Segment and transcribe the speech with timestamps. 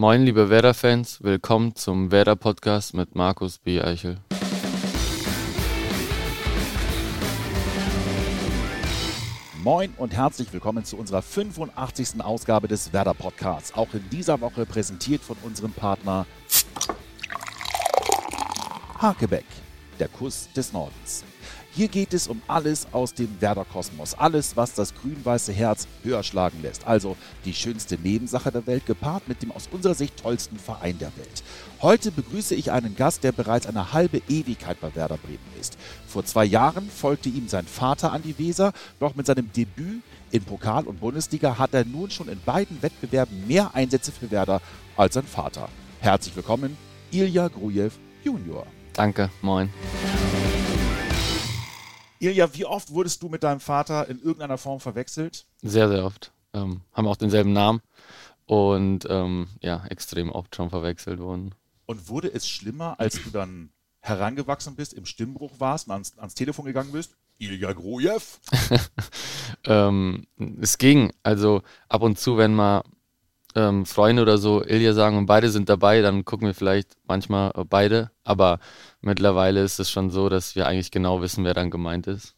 [0.00, 3.82] Moin, liebe Werder-Fans, willkommen zum Werder-Podcast mit Markus B.
[3.82, 4.16] Eichel.
[9.62, 12.24] Moin und herzlich willkommen zu unserer 85.
[12.24, 13.74] Ausgabe des Werder Podcasts.
[13.74, 16.24] Auch in dieser Woche präsentiert von unserem Partner
[18.96, 19.44] Hakebeck,
[19.98, 21.24] der Kuss des Nordens.
[21.72, 24.14] Hier geht es um alles aus dem Werder-Kosmos.
[24.14, 26.84] Alles, was das grün-weiße Herz höher schlagen lässt.
[26.84, 31.16] Also die schönste Nebensache der Welt, gepaart mit dem aus unserer Sicht tollsten Verein der
[31.16, 31.44] Welt.
[31.80, 35.78] Heute begrüße ich einen Gast, der bereits eine halbe Ewigkeit bei Werder Bremen ist.
[36.08, 40.44] Vor zwei Jahren folgte ihm sein Vater an die Weser, doch mit seinem Debüt in
[40.44, 44.60] Pokal und Bundesliga hat er nun schon in beiden Wettbewerben mehr Einsätze für Werder
[44.96, 45.68] als sein Vater.
[46.00, 46.76] Herzlich willkommen,
[47.12, 47.90] Ilja Grujew
[48.24, 48.66] Junior.
[48.92, 49.70] Danke, moin.
[52.20, 55.46] Ilja, wie oft wurdest du mit deinem Vater in irgendeiner Form verwechselt?
[55.62, 56.32] Sehr, sehr oft.
[56.52, 57.80] Ähm, haben auch denselben Namen
[58.44, 61.54] und ähm, ja, extrem oft schon verwechselt worden.
[61.86, 66.34] Und wurde es schlimmer, als du dann herangewachsen bist, im Stimmbruch warst und ans, ans
[66.34, 67.16] Telefon gegangen bist?
[67.38, 68.20] Ilja Grujew?
[69.64, 70.26] ähm,
[70.60, 71.12] es ging.
[71.22, 72.82] Also ab und zu, wenn mal
[73.54, 77.52] ähm, Freunde oder so Ilja sagen und beide sind dabei, dann gucken wir vielleicht manchmal
[77.56, 78.10] äh, beide.
[78.24, 78.60] Aber
[79.00, 82.36] mittlerweile ist es schon so, dass wir eigentlich genau wissen, wer dann gemeint ist.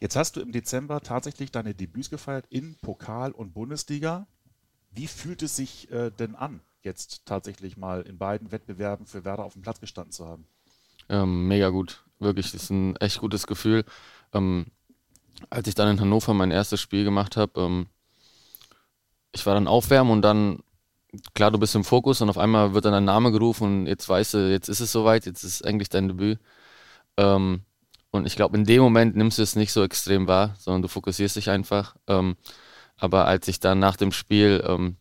[0.00, 4.28] Jetzt hast du im Dezember tatsächlich deine Debüts gefeiert in Pokal und Bundesliga.
[4.92, 9.44] Wie fühlt es sich äh, denn an, jetzt tatsächlich mal in beiden Wettbewerben für Werder
[9.44, 10.46] auf dem Platz gestanden zu haben?
[11.08, 12.04] Ähm, mega gut.
[12.20, 13.84] Wirklich, das ist ein echt gutes Gefühl.
[14.32, 14.66] Ähm,
[15.50, 17.86] als ich dann in Hannover mein erstes Spiel gemacht habe, ähm,
[19.38, 20.60] ich war dann aufwärmen und dann,
[21.34, 24.08] klar, du bist im Fokus und auf einmal wird dann dein Name gerufen und jetzt
[24.08, 26.38] weißt du, jetzt ist es soweit, jetzt ist eigentlich dein Debüt.
[27.16, 27.62] Ähm,
[28.10, 30.88] und ich glaube, in dem Moment nimmst du es nicht so extrem wahr, sondern du
[30.88, 31.96] fokussierst dich einfach.
[32.06, 32.36] Ähm,
[32.96, 34.96] aber als ich dann nach dem Spiel ähm,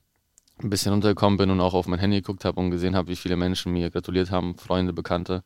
[0.61, 3.15] ein bisschen runtergekommen bin und auch auf mein Handy geguckt habe und gesehen habe, wie
[3.15, 5.43] viele Menschen mir gratuliert haben, Freunde, Bekannte,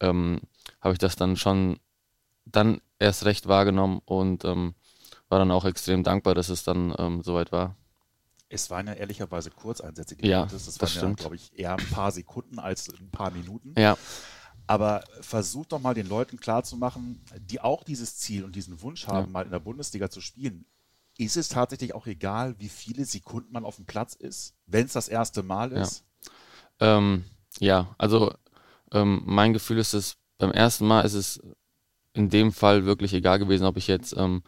[0.00, 0.40] ähm,
[0.80, 1.78] habe ich das dann schon
[2.44, 4.74] dann erst recht wahrgenommen und ähm,
[5.28, 7.76] war dann auch extrem dankbar, dass es dann ähm, soweit war.
[8.48, 10.66] Es waren ja ehrlicherweise Kurzeinsätze, die ja, du hattest.
[10.66, 11.18] Das, das waren ja, stimmt.
[11.20, 13.74] glaube ich, eher ein paar Sekunden als ein paar Minuten.
[13.76, 13.96] Ja,
[14.66, 19.28] Aber versuch doch mal den Leuten klarzumachen, die auch dieses Ziel und diesen Wunsch haben,
[19.28, 19.32] Ja.
[19.32, 20.66] mal in der Bundesliga zu spielen.
[21.18, 24.92] Ist es tatsächlich auch egal, wie viele Sekunden man auf dem Platz ist, wenn es
[24.92, 25.82] das erste Mal Ja.
[25.82, 26.04] ist?
[26.80, 27.24] Ähm,
[27.60, 28.32] ja, also
[28.92, 31.40] ähm, mein Gefühl ist es, beim ersten Mal ist es
[32.12, 34.42] in dem Fall wirklich egal gewesen, ob ich jetzt ähm,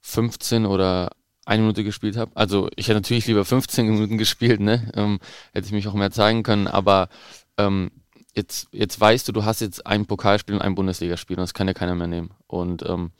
[0.00, 1.10] 15 oder
[1.46, 2.30] eine Minute gespielt habe.
[2.34, 4.90] Also ich hätte natürlich lieber 15 Minuten gespielt, ne?
[4.94, 5.20] Ähm,
[5.52, 7.08] hätte ich mich auch mehr zeigen können, aber
[7.56, 7.90] ähm,
[8.34, 11.66] jetzt, jetzt weißt du, du hast jetzt ein Pokalspiel und ein Bundesligaspiel und das kann
[11.66, 12.30] dir keiner mehr nehmen.
[12.46, 13.12] Und ähm,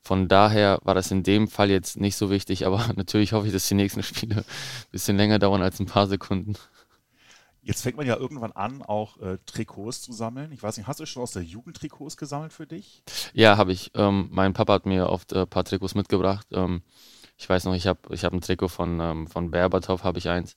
[0.00, 3.52] von daher war das in dem Fall jetzt nicht so wichtig, aber natürlich hoffe ich,
[3.52, 6.54] dass die nächsten Spiele ein bisschen länger dauern als ein paar Sekunden.
[7.62, 10.52] Jetzt fängt man ja irgendwann an, auch äh, Trikots zu sammeln.
[10.52, 13.02] Ich weiß nicht, hast du schon aus der Jugend Trikots gesammelt für dich?
[13.32, 13.90] Ja, habe ich.
[13.94, 16.46] Ähm, mein Papa hat mir oft ein paar Trikots mitgebracht.
[16.52, 16.82] Ähm,
[17.36, 20.28] ich weiß noch, ich habe ich hab ein Trikot von, ähm, von Berbatov, habe ich
[20.28, 20.56] eins.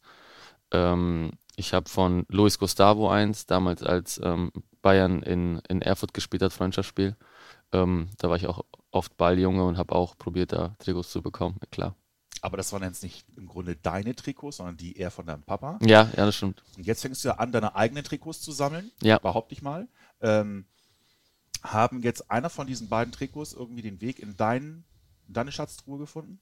[0.72, 4.52] Ähm, ich habe von Luis Gustavo eins, damals als ähm,
[4.82, 7.18] Bayern in, in Erfurt gespielt hat, Freundschaftsspiel.
[7.72, 11.58] Ähm, da war ich auch oft Balljunge und habe auch probiert, da Trikots zu bekommen,
[11.62, 11.96] ja, klar.
[12.42, 15.78] Aber das waren jetzt nicht im Grunde deine Trikots, sondern die eher von deinem Papa.
[15.82, 16.64] Ja, ja, das stimmt.
[16.78, 18.92] Und jetzt fängst du ja an, deine eigenen Trikots zu sammeln.
[19.02, 19.20] Ja.
[19.20, 19.90] Behaupte ich mal.
[20.22, 20.66] Ähm,
[21.62, 24.86] haben jetzt einer von diesen beiden Trikots irgendwie den Weg in, dein,
[25.28, 26.40] in deine Schatztruhe gefunden?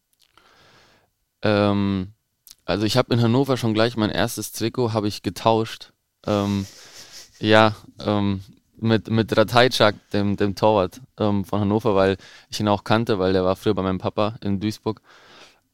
[1.41, 2.13] Ähm,
[2.65, 5.93] also ich habe in Hannover schon gleich mein erstes Trikot habe ich getauscht.
[6.25, 6.65] Ähm,
[7.39, 8.41] ja, ähm,
[8.79, 12.17] mit, mit Ratajczak, dem, dem Torwart ähm, von Hannover, weil
[12.49, 15.01] ich ihn auch kannte, weil der war früher bei meinem Papa in Duisburg.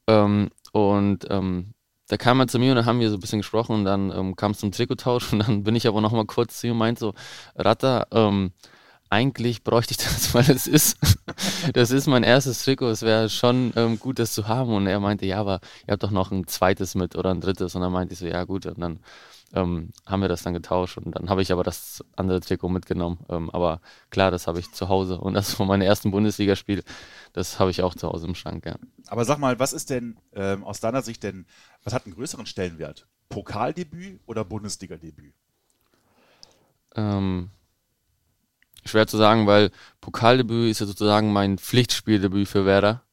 [0.07, 1.73] Ähm, und ähm,
[2.07, 4.11] da kam er zu mir und dann haben wir so ein bisschen gesprochen und dann
[4.11, 6.73] ähm, kam es zum Trikottausch und dann bin ich aber noch mal kurz zu ihm
[6.73, 7.13] und meinte so,
[7.55, 8.51] Ratta, ähm,
[9.09, 10.97] eigentlich bräuchte ich das, weil es ist,
[11.73, 12.89] das ist mein erstes Trikot.
[12.89, 14.73] Es wäre schon ähm, gut, das zu haben.
[14.73, 17.75] Und er meinte, ja, aber ihr habt doch noch ein zweites mit oder ein drittes.
[17.75, 18.65] Und dann meinte ich so, ja gut.
[18.65, 18.99] Und dann
[19.53, 20.97] ähm, haben wir das dann getauscht.
[20.97, 23.19] Und dann habe ich aber das andere Trikot mitgenommen.
[23.29, 25.19] Ähm, aber klar, das habe ich zu Hause.
[25.19, 26.83] Und das von meinem ersten Bundesligaspiel,
[27.33, 28.75] das habe ich auch zu Hause im Schrank, ja.
[29.07, 31.45] Aber sag mal, was ist denn ähm, aus deiner Sicht denn,
[31.83, 33.07] was hat einen größeren Stellenwert?
[33.29, 35.33] Pokaldebüt oder Bundesliga-Debüt?
[36.95, 37.49] Ähm,
[38.85, 39.71] schwer zu sagen, weil
[40.01, 43.03] Pokaldebüt ist ja sozusagen mein Pflichtspieldebüt für Werder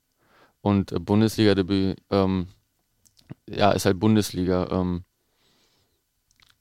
[0.61, 2.49] und äh, Bundesliga-Debüt, ähm,
[3.49, 4.69] ja, ist halt Bundesliga.
[4.71, 5.05] Ähm,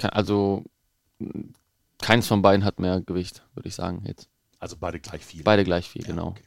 [0.02, 0.64] also
[2.02, 4.30] keins von beiden hat mehr Gewicht, würde ich sagen jetzt.
[4.60, 5.44] Also beide gleich viel.
[5.44, 6.28] Beide gleich viel, Ja, genau.
[6.30, 6.44] okay.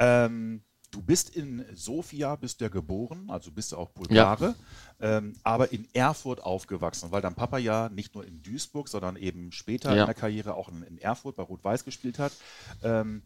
[0.00, 4.54] Ähm, Du bist in Sofia, bist ja geboren, also bist du auch Bulgare,
[5.00, 5.18] ja.
[5.18, 9.52] ähm, aber in Erfurt aufgewachsen, weil dein Papa ja nicht nur in Duisburg, sondern eben
[9.52, 10.02] später ja.
[10.02, 12.32] in der Karriere auch in, in Erfurt bei Rot-Weiß gespielt hat.
[12.82, 13.22] Ähm,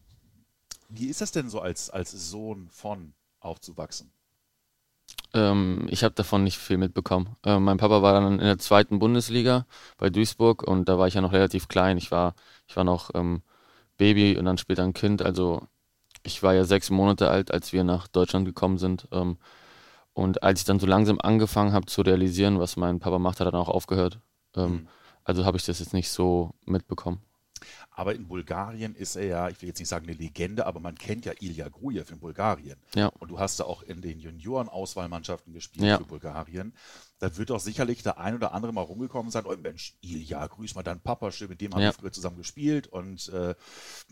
[0.89, 4.11] wie ist das denn so als, als Sohn von aufzuwachsen?
[5.35, 7.37] Ähm, ich habe davon nicht viel mitbekommen.
[7.45, 9.67] Äh, mein Papa war dann in der zweiten Bundesliga
[9.97, 11.97] bei Duisburg und da war ich ja noch relativ klein.
[11.97, 12.35] Ich war,
[12.67, 13.43] ich war noch ähm,
[13.97, 15.23] Baby und dann später ein Kind.
[15.23, 15.67] Also
[16.23, 19.09] ich war ja sechs Monate alt, als wir nach Deutschland gekommen sind.
[19.13, 19.39] Ähm,
[20.15, 23.47] und als ich dann so langsam angefangen habe zu realisieren, was mein Papa macht, hat
[23.47, 24.21] er dann auch aufgehört.
[24.57, 24.89] Ähm, mhm.
[25.25, 27.23] Also habe ich das jetzt nicht so mitbekommen.
[27.95, 30.95] Aber in Bulgarien ist er ja, ich will jetzt nicht sagen eine Legende, aber man
[30.95, 32.77] kennt ja Ilya Grujew in Bulgarien.
[32.95, 33.09] Ja.
[33.19, 35.99] Und du hast da auch in den Junioren-Auswahlmannschaften gespielt ja.
[35.99, 36.75] für Bulgarien.
[37.19, 40.75] Da wird doch sicherlich der ein oder andere mal rumgekommen sein, oh Mensch, Ilya, grüß
[40.75, 41.89] mal deinen Papa, schön, mit dem haben ja.
[41.89, 42.87] wir früher zusammen gespielt.
[42.87, 43.55] Und äh,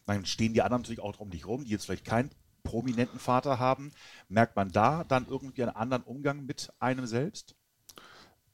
[0.04, 2.30] dann stehen die anderen natürlich auch um dich rum, die jetzt vielleicht keinen
[2.62, 3.92] prominenten Vater haben.
[4.28, 7.54] Merkt man da dann irgendwie einen anderen Umgang mit einem selbst?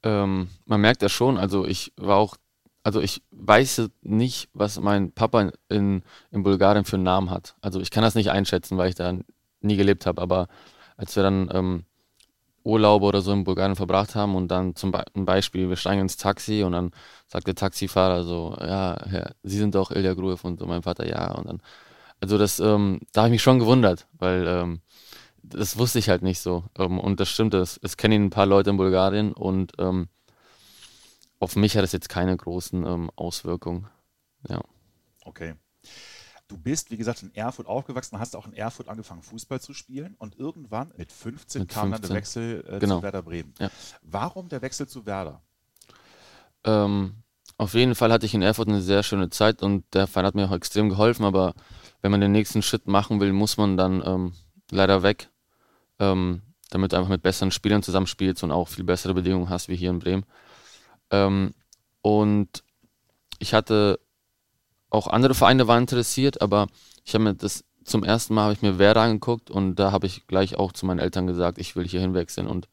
[0.03, 1.37] Ähm, man merkt das schon.
[1.37, 2.37] Also ich war auch
[2.87, 7.53] also ich weiß nicht, was mein Papa in, in Bulgarien für einen Namen hat.
[7.59, 9.13] Also ich kann das nicht einschätzen, weil ich da
[9.59, 10.21] nie gelebt habe.
[10.21, 10.47] Aber
[10.95, 11.83] als wir dann ähm,
[12.63, 16.15] Urlaube oder so in Bulgarien verbracht haben und dann zum Be Beispiel, wir steigen ins
[16.15, 16.91] Taxi und dann
[17.27, 21.05] sagt der Taxifahrer so, ja, Herr, Sie sind doch Ilya Gruev und so mein Vater,
[21.05, 21.33] ja.
[21.33, 21.61] Und dann,
[22.21, 24.79] also das, ähm, da habe ich mich schon gewundert, weil ähm,
[25.43, 26.63] das wusste ich halt nicht so.
[26.79, 30.07] Ähm, und das stimmt, es, kennen ein paar Leute in Bulgarien und ähm,
[31.39, 33.87] auf mich hat es jetzt keine großen ähm, Auswirkungen.
[34.47, 34.61] Ja.
[35.23, 35.55] Okay.
[36.47, 40.15] Du bist, wie gesagt, in Erfurt aufgewachsen, hast auch in Erfurt angefangen, Fußball zu spielen
[40.17, 42.01] und irgendwann mit 15 mit kam 15.
[42.01, 42.97] dann der Wechsel äh, genau.
[42.97, 43.53] zu Werder Bremen.
[43.59, 43.69] Ja.
[44.01, 45.41] Warum der Wechsel zu Werder?
[46.63, 47.23] Ähm,
[47.57, 50.35] auf jeden Fall hatte ich in Erfurt eine sehr schöne Zeit und der Verein hat
[50.35, 51.53] mir auch extrem geholfen, aber
[52.01, 54.33] wenn man den nächsten Schritt machen will, muss man dann ähm,
[54.71, 55.29] leider weg,
[55.99, 59.75] ähm, damit du einfach mit besseren Spielern zusammenspielst und auch viel bessere Bedingungen hast wie
[59.75, 60.25] hier in Bremen.
[61.11, 61.53] Ähm,
[62.01, 62.63] und
[63.39, 63.99] ich hatte
[64.89, 66.67] auch andere Vereine waren interessiert, aber
[67.03, 70.07] ich habe mir das zum ersten Mal habe ich mir Werder angeguckt und da habe
[70.07, 72.67] ich gleich auch zu meinen Eltern gesagt, ich will hier hinwechseln und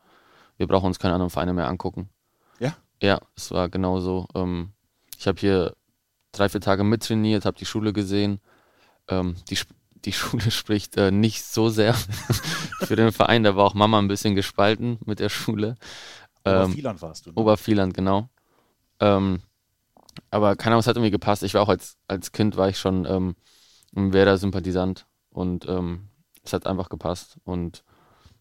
[0.57, 2.09] wir brauchen uns keine anderen Vereine mehr angucken.
[2.59, 2.77] Ja?
[3.01, 4.27] Ja, es war genau so.
[4.35, 4.73] Ähm,
[5.19, 5.75] ich habe hier
[6.33, 8.41] drei, vier Tage mittrainiert, habe die Schule gesehen.
[9.09, 9.59] Ähm, die,
[10.05, 11.95] die Schule spricht äh, nicht so sehr
[12.81, 13.45] für den Verein.
[13.45, 15.77] Da war auch Mama ein bisschen gespalten mit der Schule.
[16.44, 17.31] Obervieland ähm, warst du.
[17.31, 17.37] Ne?
[17.37, 18.29] Obervieland, genau.
[19.00, 19.43] Ähm,
[20.31, 21.43] aber keine Ahnung, es hat irgendwie gepasst.
[21.43, 23.37] Ich war auch als, als Kind, war ich schon ähm,
[23.96, 26.08] ein Werder-Sympathisant und ähm,
[26.44, 27.38] es hat einfach gepasst.
[27.44, 27.85] Und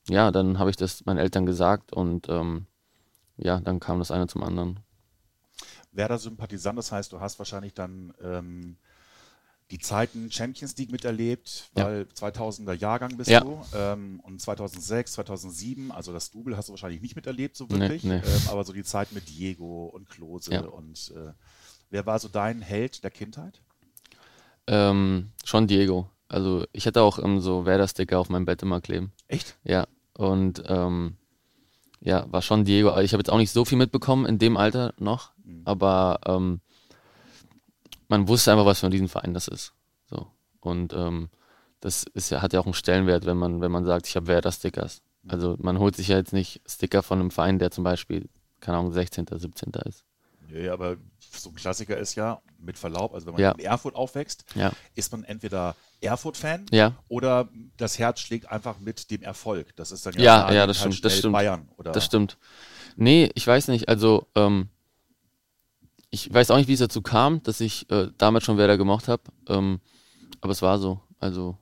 [0.10, 2.68] ja, dann habe ich das meinen Eltern gesagt und ähm,
[3.38, 4.80] ja, dann kam das eine zum anderen.
[5.92, 8.78] Werder-Sympathisant, das heißt, du hast wahrscheinlich dann ähm,
[9.74, 12.28] die Zeiten Champions League miterlebt, weil ja.
[12.30, 13.40] 2000er Jahrgang bist ja.
[13.40, 18.04] du ähm, und 2006, 2007, also das Double hast du wahrscheinlich nicht miterlebt so wirklich,
[18.04, 18.22] nee, nee.
[18.24, 20.62] Ähm, aber so die Zeit mit Diego und Klose ja.
[20.62, 21.32] und äh,
[21.90, 23.62] wer war so dein Held der Kindheit?
[24.68, 26.08] Ähm, schon Diego.
[26.28, 29.12] Also ich hätte auch ähm, so Werder-Sticker auf meinem Bett immer kleben.
[29.28, 29.58] Echt?
[29.64, 29.88] Ja.
[30.16, 31.18] Und ähm,
[32.00, 32.90] ja, war schon Diego.
[32.90, 35.64] Also ich habe jetzt auch nicht so viel mitbekommen in dem Alter noch, mhm.
[35.66, 36.62] aber ähm,
[38.08, 39.74] man wusste einfach, was für ein Verein das ist.
[40.10, 40.28] So.
[40.60, 41.30] Und ähm,
[41.80, 44.28] das ist ja, hat ja auch einen Stellenwert, wenn man, wenn man sagt, ich habe
[44.28, 45.02] Werder-Stickers.
[45.28, 48.30] Also man holt sich ja jetzt nicht Sticker von einem Verein, der zum Beispiel,
[48.60, 49.72] keine Ahnung, 16., 17.
[49.86, 50.04] ist.
[50.50, 53.52] Nee, aber so ein Klassiker ist ja, mit Verlaub, also wenn man ja.
[53.52, 54.72] in Erfurt aufwächst, ja.
[54.96, 56.96] ist man entweder Erfurt-Fan ja.
[57.08, 59.76] oder das Herz schlägt einfach mit dem Erfolg.
[59.76, 61.34] Das ist dann ja, ja, ja das, stimmt, das stimmt.
[61.34, 61.70] Bayern.
[61.78, 62.38] Oder das stimmt.
[62.96, 63.90] Nee, ich weiß nicht.
[63.90, 64.70] Also ähm,
[66.14, 69.08] ich weiß auch nicht, wie es dazu kam, dass ich äh, damals schon Werder gemocht
[69.08, 69.24] habe.
[69.48, 69.80] Ähm,
[70.42, 71.02] aber es war so.
[71.20, 71.58] Also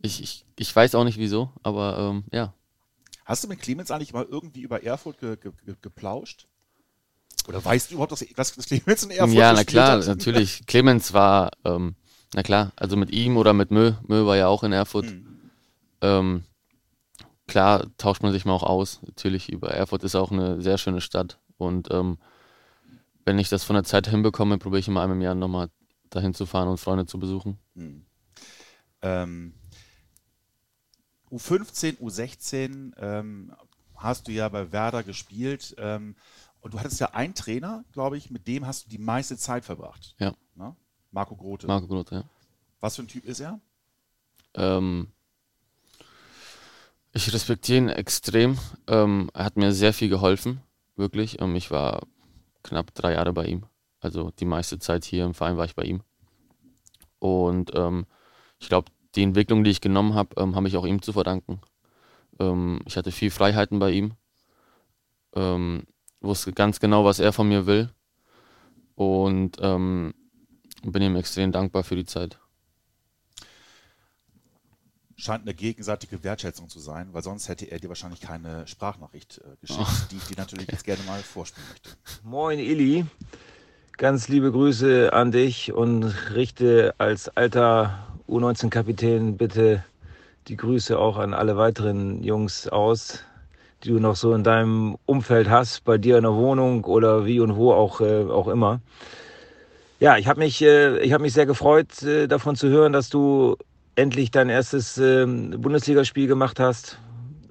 [0.00, 2.54] ich, ich, ich weiß auch nicht wieso, aber ähm, ja.
[3.24, 6.46] Hast du mit Clemens eigentlich mal irgendwie über Erfurt ge, ge, ge, geplauscht?
[7.48, 10.06] Oder weißt du überhaupt, dass, dass, Clemens in Erfurt Ja, na klar, hat?
[10.06, 10.62] natürlich.
[10.66, 11.96] Clemens war, ähm,
[12.32, 13.94] na klar, also mit ihm oder mit Mö.
[14.06, 15.06] Mö war ja auch in Erfurt.
[15.06, 15.26] Hm.
[16.00, 16.44] Ähm,
[17.48, 21.00] klar tauscht man sich mal auch aus, natürlich über Erfurt ist auch eine sehr schöne
[21.00, 22.18] Stadt und ähm,
[23.30, 25.70] wenn ich das von der Zeit hinbekomme, probiere ich immer einmal im Jahr nochmal
[26.10, 27.60] dahin zu fahren und Freunde zu besuchen.
[27.76, 28.04] Hm.
[29.02, 29.54] Ähm,
[31.30, 33.54] U15, U16 ähm,
[33.94, 36.16] hast du ja bei Werder gespielt ähm,
[36.60, 39.64] und du hattest ja einen Trainer, glaube ich, mit dem hast du die meiste Zeit
[39.64, 40.16] verbracht.
[40.18, 40.34] Ja.
[40.56, 40.74] Na?
[41.12, 41.68] Marco Grote.
[41.68, 42.24] Marco Grote, ja.
[42.80, 43.60] Was für ein Typ ist er?
[44.54, 45.06] Ähm,
[47.12, 48.58] ich respektiere ihn extrem.
[48.88, 50.62] Ähm, er hat mir sehr viel geholfen,
[50.96, 51.40] wirklich.
[51.40, 52.00] Ähm, ich war
[52.62, 53.66] knapp drei Jahre bei ihm.
[54.00, 56.02] Also die meiste Zeit hier im Verein war ich bei ihm.
[57.18, 58.06] Und ähm,
[58.58, 61.60] ich glaube, die Entwicklung, die ich genommen habe, ähm, habe ich auch ihm zu verdanken.
[62.38, 64.14] Ähm, ich hatte viel Freiheiten bei ihm,
[65.34, 65.84] ähm,
[66.20, 67.90] wusste ganz genau, was er von mir will
[68.94, 70.14] und ähm,
[70.82, 72.38] bin ihm extrem dankbar für die Zeit.
[75.20, 79.56] Scheint eine gegenseitige Wertschätzung zu sein, weil sonst hätte er dir wahrscheinlich keine Sprachnachricht äh,
[79.60, 80.06] geschickt, oh.
[80.10, 81.90] die ich dir natürlich jetzt gerne mal vorspielen möchte.
[82.22, 83.04] Moin Illy,
[83.98, 89.84] ganz liebe Grüße an dich und richte als alter U19-Kapitän bitte
[90.48, 93.18] die Grüße auch an alle weiteren Jungs aus,
[93.84, 97.40] die du noch so in deinem Umfeld hast, bei dir in der Wohnung oder wie
[97.40, 98.80] und wo auch, äh, auch immer.
[99.98, 103.10] Ja, ich habe mich, äh, ich hab mich sehr gefreut, äh, davon zu hören, dass
[103.10, 103.58] du
[104.00, 106.98] endlich dein erstes äh, Bundesligaspiel gemacht hast.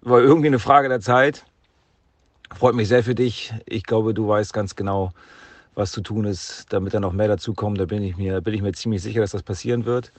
[0.01, 1.45] War irgendwie eine Frage der Zeit.
[2.55, 3.53] Freut mich sehr für dich.
[3.65, 5.11] Ich glaube, du weißt ganz genau,
[5.75, 7.79] was zu tun ist, damit da noch mehr dazukommt.
[7.79, 10.11] Da bin ich mir, bin ich mir ziemlich sicher, dass das passieren wird.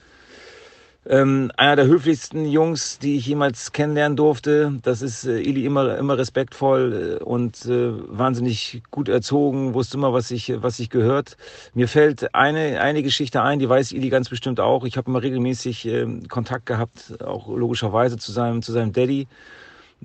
[1.07, 4.79] Ähm, einer der höflichsten Jungs, die ich jemals kennenlernen durfte.
[4.83, 10.13] Das ist äh, Ili immer, immer respektvoll äh, und äh, wahnsinnig gut erzogen, wusste immer,
[10.13, 11.37] was ich, was ich gehört.
[11.73, 14.85] Mir fällt eine, eine Geschichte ein, die weiß Ili ganz bestimmt auch.
[14.85, 19.27] Ich habe immer regelmäßig äh, Kontakt gehabt, auch logischerweise zu seinem, zu seinem Daddy.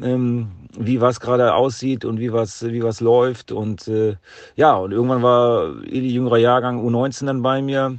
[0.00, 0.48] Ähm,
[0.78, 4.16] wie was gerade aussieht und wie was wie was läuft und äh,
[4.54, 7.98] ja und irgendwann war Ili jüngerer Jahrgang U19 dann bei mir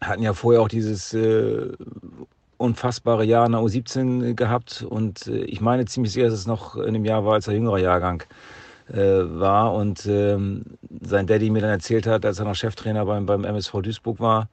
[0.00, 1.68] hatten ja vorher auch dieses äh,
[2.56, 4.82] unfassbare Jahr in der U17 gehabt.
[4.88, 7.54] Und äh, ich meine ziemlich sicher, dass es noch in dem Jahr war, als er
[7.54, 8.22] jüngerer Jahrgang
[8.88, 9.74] äh, war.
[9.74, 10.64] Und ähm,
[11.02, 14.48] sein Daddy mir dann erzählt hat, als er noch Cheftrainer beim, beim MSV Duisburg war,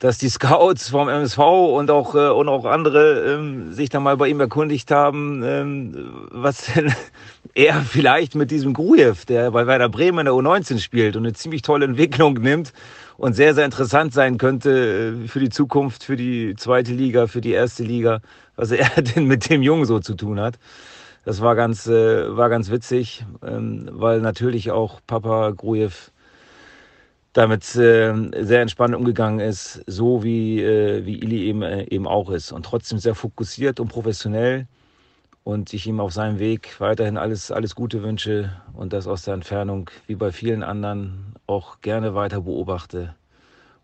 [0.00, 4.16] dass die Scouts vom MSV und auch äh, und auch andere ähm, sich dann mal
[4.16, 6.92] bei ihm erkundigt haben, ähm, was denn
[7.54, 11.34] er vielleicht mit diesem Grujew, der bei Werder Bremen in der U19 spielt und eine
[11.34, 12.72] ziemlich tolle Entwicklung nimmt
[13.18, 17.42] und sehr, sehr interessant sein könnte äh, für die Zukunft, für die zweite Liga, für
[17.42, 18.22] die erste Liga,
[18.56, 20.58] was er denn mit dem Jungen so zu tun hat.
[21.26, 25.92] Das war ganz, äh, war ganz witzig, ähm, weil natürlich auch Papa Grujew
[27.32, 32.52] damit äh, sehr entspannt umgegangen ist, so wie, wie Ili eben, eben auch ist.
[32.52, 34.66] Und trotzdem sehr fokussiert und professionell
[35.44, 39.34] und ich ihm auf seinem Weg weiterhin alles, alles Gute wünsche und das aus der
[39.34, 43.14] Entfernung, wie bei vielen anderen, auch gerne weiter beobachte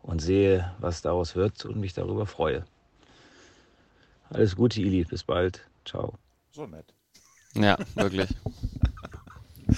[0.02, 2.64] und sehe, was daraus wird und mich darüber freue.
[4.30, 5.04] Alles Gute, Ili.
[5.04, 5.66] Bis bald.
[5.84, 6.14] Ciao.
[6.52, 6.94] So nett.
[7.54, 8.28] Ja, wirklich.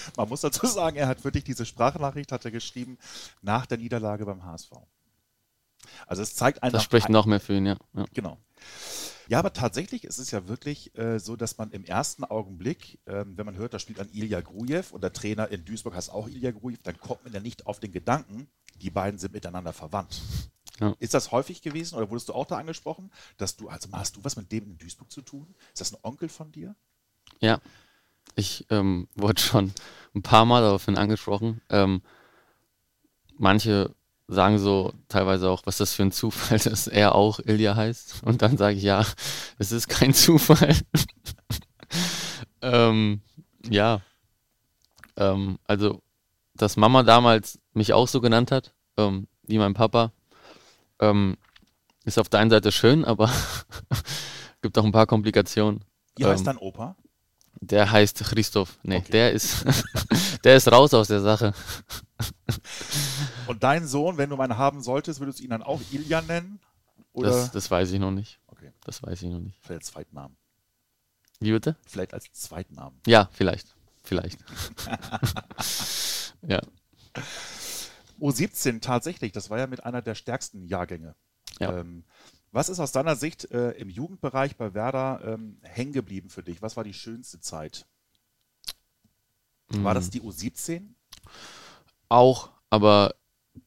[0.16, 2.98] Man muss dazu sagen, er hat wirklich diese Sprachnachricht hat er geschrieben
[3.42, 4.72] nach der Niederlage beim HSV.
[6.06, 6.78] Also es zeigt einfach.
[6.78, 7.76] Das spricht noch mehr für ihn, ja.
[7.94, 8.04] ja.
[8.12, 8.38] Genau.
[9.28, 13.24] Ja, aber tatsächlich ist es ja wirklich äh, so, dass man im ersten Augenblick, äh,
[13.26, 16.28] wenn man hört, da spielt ein Ilya Grujew und der Trainer in Duisburg heißt auch
[16.28, 18.48] Ilya Grujew, dann kommt man ja nicht auf den Gedanken,
[18.80, 20.22] die beiden sind miteinander verwandt.
[20.80, 20.94] Ja.
[20.98, 24.24] Ist das häufig gewesen oder wurdest du auch da angesprochen, dass du, also hast du
[24.24, 25.54] was mit dem in Duisburg zu tun?
[25.74, 26.74] Ist das ein Onkel von dir?
[27.40, 27.60] Ja,
[28.34, 29.72] ich ähm, wurde schon
[30.14, 31.60] ein paar Mal daraufhin angesprochen.
[31.70, 32.02] Ähm,
[33.36, 33.94] manche
[34.28, 38.22] sagen so teilweise auch, was das für ein Zufall, dass er auch Ilja heißt.
[38.24, 39.04] Und dann sage ich, ja,
[39.58, 40.76] es ist kein Zufall.
[42.62, 43.22] ähm,
[43.68, 44.00] ja.
[45.16, 46.02] Ähm, also,
[46.54, 50.12] dass Mama damals mich auch so genannt hat, ähm, wie mein Papa,
[51.00, 51.36] ähm,
[52.04, 53.30] ist auf der einen Seite schön, aber
[54.62, 55.84] gibt auch ein paar Komplikationen.
[56.16, 56.96] Wie heißt ähm, dein Opa?
[57.60, 58.78] Der heißt Christoph.
[58.82, 59.12] Nee, okay.
[59.12, 59.64] der ist
[60.44, 61.52] der ist raus aus der Sache.
[63.46, 66.60] Und dein Sohn, wenn du meinen haben solltest, würdest du ihn dann auch Ilja nennen?
[67.12, 67.30] Oder?
[67.30, 68.40] Das, das weiß ich noch nicht.
[68.46, 68.72] Okay.
[68.84, 69.58] Das weiß ich noch nicht.
[69.60, 70.36] Vielleicht als Zweitnamen.
[71.40, 71.76] Wie bitte?
[71.86, 73.00] Vielleicht als Zweitnamen.
[73.06, 73.74] Ja, vielleicht.
[74.02, 74.38] Vielleicht.
[76.42, 76.60] ja.
[78.20, 81.14] U17 tatsächlich, das war ja mit einer der stärksten Jahrgänge.
[81.60, 81.78] Ja.
[81.78, 82.04] Ähm,
[82.52, 86.62] was ist aus deiner Sicht äh, im Jugendbereich bei Werder ähm, hängen geblieben für dich?
[86.62, 87.86] Was war die schönste Zeit?
[89.70, 90.10] War das hm.
[90.12, 90.82] die U17?
[92.08, 93.14] Auch, aber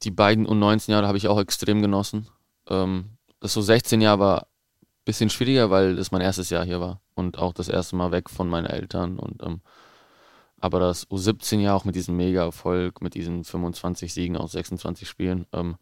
[0.03, 2.27] die beiden U19 Jahre habe ich auch extrem genossen.
[2.67, 6.79] Ähm, das so 16 Jahre war ein bisschen schwieriger, weil das mein erstes Jahr hier
[6.79, 9.19] war und auch das erste Mal weg von meinen Eltern.
[9.19, 9.61] Und, ähm,
[10.59, 15.45] aber das U17 Jahr auch mit diesem Mega-Erfolg, mit diesen 25 Siegen aus 26 Spielen,
[15.53, 15.75] ähm,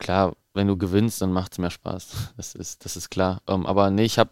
[0.00, 2.32] klar, wenn du gewinnst, dann macht es mehr Spaß.
[2.36, 3.42] Das ist, das ist klar.
[3.46, 4.30] Ähm, aber nee, ich habe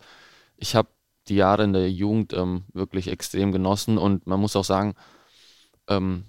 [0.56, 0.88] ich hab
[1.28, 4.94] die Jahre in der Jugend ähm, wirklich extrem genossen und man muss auch sagen,
[5.86, 6.24] ähm,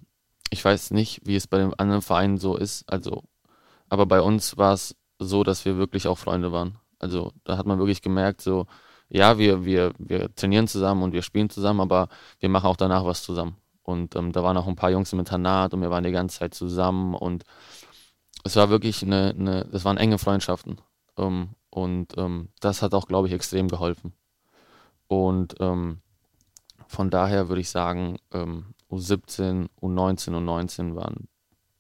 [0.51, 3.24] ich weiß nicht, wie es bei den anderen Vereinen so ist, also,
[3.88, 6.77] aber bei uns war es so, dass wir wirklich auch Freunde waren.
[7.00, 8.67] Also da hat man wirklich gemerkt, so,
[9.10, 13.05] ja, wir, wir, wir trainieren zusammen und wir spielen zusammen, aber wir machen auch danach
[13.05, 13.58] was zusammen.
[13.84, 16.39] Und ähm, da waren auch ein paar Jungs im Internat und wir waren die ganze
[16.39, 17.43] Zeit zusammen und
[18.43, 20.79] es war wirklich eine, eine das waren enge Freundschaften.
[21.17, 24.13] Ähm, und ähm, das hat auch, glaube ich, extrem geholfen.
[25.08, 26.01] Und ähm,
[26.88, 31.27] von daher würde ich sagen, ähm, U17, U19 und 19 waren,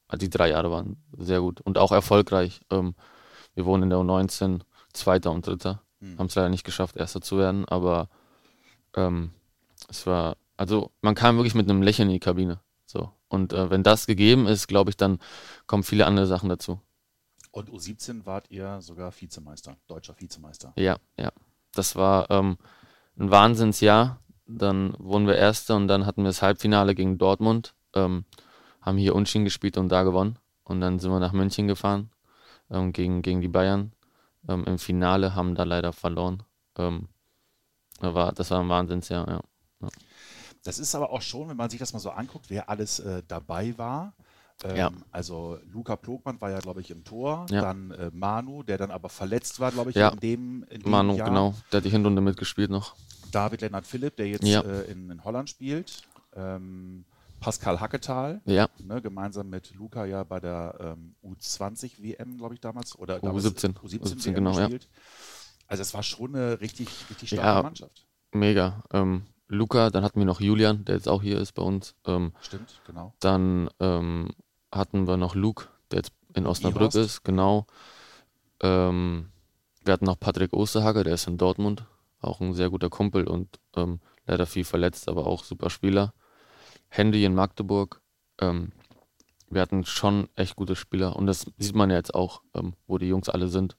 [0.07, 2.61] also die drei Jahre waren sehr gut und auch erfolgreich.
[2.69, 2.95] Ähm,
[3.55, 4.61] wir wurden in der U19
[4.93, 5.81] Zweiter und Dritter.
[5.99, 6.19] Mhm.
[6.19, 8.09] Haben es leider nicht geschafft, Erster zu werden, aber
[8.95, 9.31] ähm,
[9.89, 12.59] es war, also man kam wirklich mit einem Lächeln in die Kabine.
[12.85, 13.11] So.
[13.29, 15.19] Und äh, wenn das gegeben ist, glaube ich, dann
[15.67, 16.81] kommen viele andere Sachen dazu.
[17.51, 20.73] Und U17 wart ihr sogar Vizemeister, deutscher Vizemeister.
[20.75, 21.31] Ja, ja.
[21.73, 22.57] Das war ähm,
[23.17, 24.19] ein Wahnsinnsjahr.
[24.47, 27.75] Dann wurden wir Erster und dann hatten wir das Halbfinale gegen Dortmund.
[27.93, 28.25] Ähm,
[28.81, 30.37] haben hier Unschien gespielt und da gewonnen.
[30.63, 32.11] Und dann sind wir nach München gefahren
[32.69, 33.93] ähm, gegen, gegen die Bayern.
[34.47, 36.43] Ähm, Im Finale haben da leider verloren.
[36.77, 37.09] Ähm,
[37.99, 39.41] das war, das war ein Wahnsinnsjahr, ja.
[39.81, 39.87] ja.
[40.63, 43.23] Das ist aber auch schon, wenn man sich das mal so anguckt, wer alles äh,
[43.27, 44.13] dabei war.
[44.63, 44.91] Ähm, ja.
[45.11, 47.45] Also Luca Plogmann war ja, glaube ich, im Tor.
[47.49, 47.61] Ja.
[47.61, 50.09] Dann äh, Manu, der dann aber verletzt war, glaube ich, ja.
[50.09, 51.29] in dem, in dem Manu, Jahr.
[51.29, 51.53] genau.
[51.71, 52.95] Der hat die Hinrunde mitgespielt noch.
[53.31, 56.03] David Lennart Philipp, der jetzt äh, in, in, Holland spielt.
[56.35, 57.05] Ähm,
[57.39, 58.67] Pascal Hacketal, ja.
[58.79, 62.99] ne, gemeinsam mit Luca ja bei der ähm, U20 WM, glaube ich, damals.
[62.99, 63.75] Oder U17.
[63.75, 64.83] U17, U17 WM genau, gespielt.
[64.83, 64.89] Ja.
[65.67, 68.05] Also es war schon eine richtig, richtig starke ja, Mannschaft.
[68.33, 68.83] Mega.
[68.91, 71.95] Ähm, Luca, dann hatten wir noch Julian, der jetzt auch hier ist bei uns.
[72.05, 73.13] Ähm, Stimmt, genau.
[73.19, 74.29] Dann ähm,
[74.71, 77.65] hatten wir noch Luke, der jetzt in Osnabrück ist, genau.
[78.61, 79.29] Ähm,
[79.83, 81.83] wir hatten noch Patrick Osterhager, der ist in Dortmund,
[82.21, 86.13] auch ein sehr guter Kumpel und ähm, leider viel verletzt, aber auch super Spieler.
[86.89, 88.01] Handy in Magdeburg.
[88.39, 88.71] Ähm,
[89.49, 92.99] wir hatten schon echt gute Spieler und das sieht man ja jetzt auch, ähm, wo
[92.99, 93.75] die Jungs alle sind.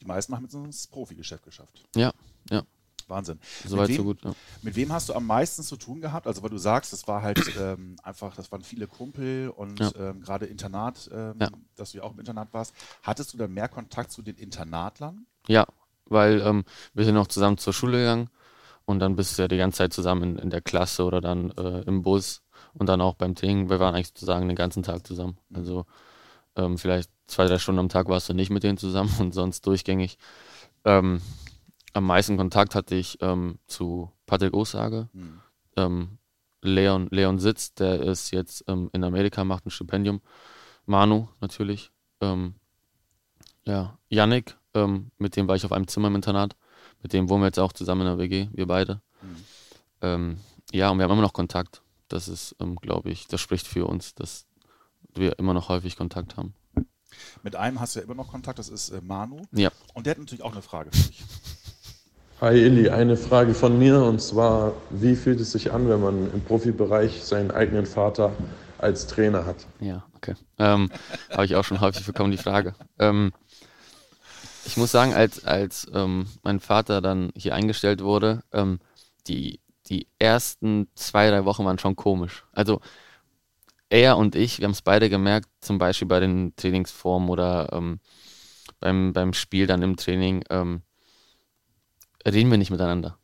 [0.00, 1.84] Die meisten haben jetzt ins Profigeschäft geschafft.
[1.94, 2.12] Ja,
[2.48, 2.62] ja.
[3.08, 3.38] Wahnsinn.
[3.64, 4.24] Soweit so gut.
[4.24, 4.32] Ja.
[4.62, 6.26] Mit wem hast du am meisten zu tun gehabt?
[6.26, 9.90] Also, weil du sagst, das war halt ähm, einfach, das waren viele Kumpel und ja.
[9.98, 11.48] ähm, gerade Internat, ähm, ja.
[11.76, 12.74] dass du ja auch im Internat warst.
[13.02, 15.26] Hattest du dann mehr Kontakt zu den Internatlern?
[15.46, 15.66] Ja,
[16.06, 18.30] weil ähm, wir sind noch zusammen zur Schule gegangen
[18.84, 21.50] und dann bist du ja die ganze Zeit zusammen in, in der Klasse oder dann
[21.52, 22.42] äh, im Bus
[22.74, 23.68] und dann auch beim Training.
[23.68, 25.38] Wir waren eigentlich sozusagen den ganzen Tag zusammen.
[25.48, 25.56] Mhm.
[25.56, 25.86] Also
[26.56, 29.66] ähm, vielleicht zwei, drei Stunden am Tag warst du nicht mit denen zusammen und sonst
[29.66, 30.18] durchgängig.
[30.84, 31.20] Ähm,
[31.96, 35.08] am meisten Kontakt hatte ich ähm, zu Patrick Osage.
[35.12, 35.40] Mhm.
[35.76, 36.18] Ähm,
[36.62, 40.20] Leon, Leon Sitz, der ist jetzt ähm, in Amerika, macht ein Stipendium.
[40.84, 41.90] Manu natürlich.
[42.20, 42.54] Ähm,
[43.64, 44.56] ja, Yannick,
[45.18, 46.54] mit dem war ich auf einem Zimmer im Internat.
[47.02, 49.00] Mit dem wohnen wir jetzt auch zusammen in der WG, wir beide.
[49.22, 49.36] Mhm.
[50.02, 50.36] Ähm,
[50.72, 51.82] ja, und wir haben immer noch Kontakt.
[52.08, 54.46] Das ist, ähm, glaube ich, das spricht für uns, dass
[55.14, 56.54] wir immer noch häufig Kontakt haben.
[57.42, 59.42] Mit einem hast du ja immer noch Kontakt, das ist äh, Manu.
[59.52, 59.70] Ja.
[59.94, 61.24] Und der hat natürlich auch eine Frage für dich.
[62.38, 66.30] Hi Illy, eine Frage von mir und zwar, wie fühlt es sich an, wenn man
[66.34, 68.30] im Profibereich seinen eigenen Vater
[68.76, 69.66] als Trainer hat?
[69.80, 70.34] Ja, okay.
[70.58, 70.90] Ähm,
[71.30, 72.74] Habe ich auch schon häufig bekommen, die Frage.
[72.98, 73.32] Ähm,
[74.66, 78.80] ich muss sagen, als, als ähm, mein Vater dann hier eingestellt wurde, ähm,
[79.28, 82.44] die, die ersten zwei, drei Wochen waren schon komisch.
[82.52, 82.82] Also
[83.88, 87.98] er und ich, wir haben es beide gemerkt, zum Beispiel bei den Trainingsformen oder ähm,
[88.78, 90.82] beim, beim Spiel dann im Training, ähm,
[92.32, 93.18] reden wir nicht miteinander.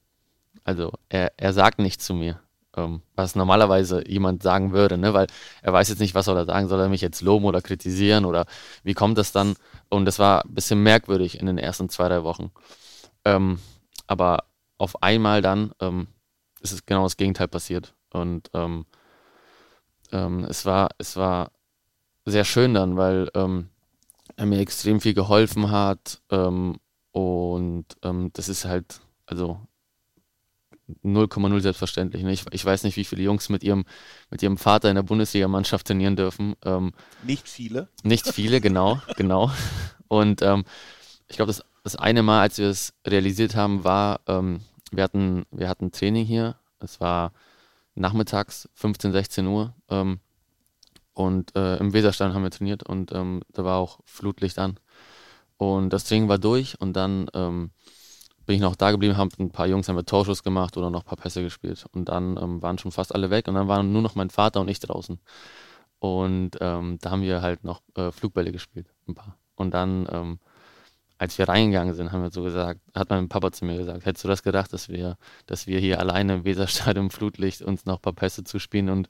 [0.65, 2.41] Also er, er sagt nichts zu mir,
[2.77, 5.12] ähm, was normalerweise jemand sagen würde, ne?
[5.12, 5.27] weil
[5.62, 8.25] er weiß jetzt nicht, was soll er sagen, soll er mich jetzt loben oder kritisieren
[8.25, 8.47] oder
[8.85, 9.55] wie kommt das dann?
[9.88, 12.53] Und das war ein bisschen merkwürdig in den ersten zwei, drei Wochen.
[13.25, 13.59] Ähm,
[14.07, 14.45] aber
[14.79, 16.09] auf einmal dann ähm,
[16.61, 17.95] ist es genau das Gegenteil passiert.
[18.12, 18.87] Und ähm,
[20.12, 21.51] ähm, es, war, es war
[22.25, 23.69] sehr schön dann, weil ähm,
[24.37, 26.21] er mir extrem viel geholfen hat.
[27.14, 29.61] Ähm, und das ist halt, also
[31.05, 32.22] 0,0 selbstverständlich.
[32.22, 32.33] Ne?
[32.33, 33.85] Ich, ich, weiß nicht, wie viele Jungs mit ihrem,
[34.31, 36.55] mit ihrem Vater in der Bundesligamannschaft trainieren dürfen.
[36.64, 37.88] Ähm, nicht viele.
[38.03, 39.51] Nicht viele, genau, genau.
[40.09, 40.64] Und ähm,
[41.29, 45.46] ich glaube, das, das eine Mal, als wir es realisiert haben, war, ähm, wir, hatten,
[45.51, 46.57] wir hatten Training hier.
[46.81, 47.33] Es war
[47.94, 49.75] nachmittags, 15, 16 Uhr.
[49.88, 50.20] Ähm,
[51.14, 54.79] und äh, im Weserstein haben wir trainiert und ähm, da war auch Flutlicht an.
[55.62, 57.70] Und das Training war durch und dann ähm,
[58.46, 61.03] bin ich noch da geblieben, haben ein paar Jungs haben wir Torschuss gemacht oder noch
[61.03, 61.87] ein paar Pässe gespielt.
[61.92, 64.61] Und dann ähm, waren schon fast alle weg und dann waren nur noch mein Vater
[64.61, 65.20] und ich draußen.
[66.01, 69.38] Und ähm, da haben wir halt noch äh, Flugbälle gespielt, ein paar.
[69.55, 70.40] Und dann, ähm,
[71.16, 74.25] als wir reingegangen sind, haben wir so gesagt, hat mein Papa zu mir gesagt, hättest
[74.25, 78.03] du das gedacht, dass wir, dass wir hier alleine im Weserstadion Flutlicht uns noch ein
[78.03, 79.09] paar Pässe zuspielen und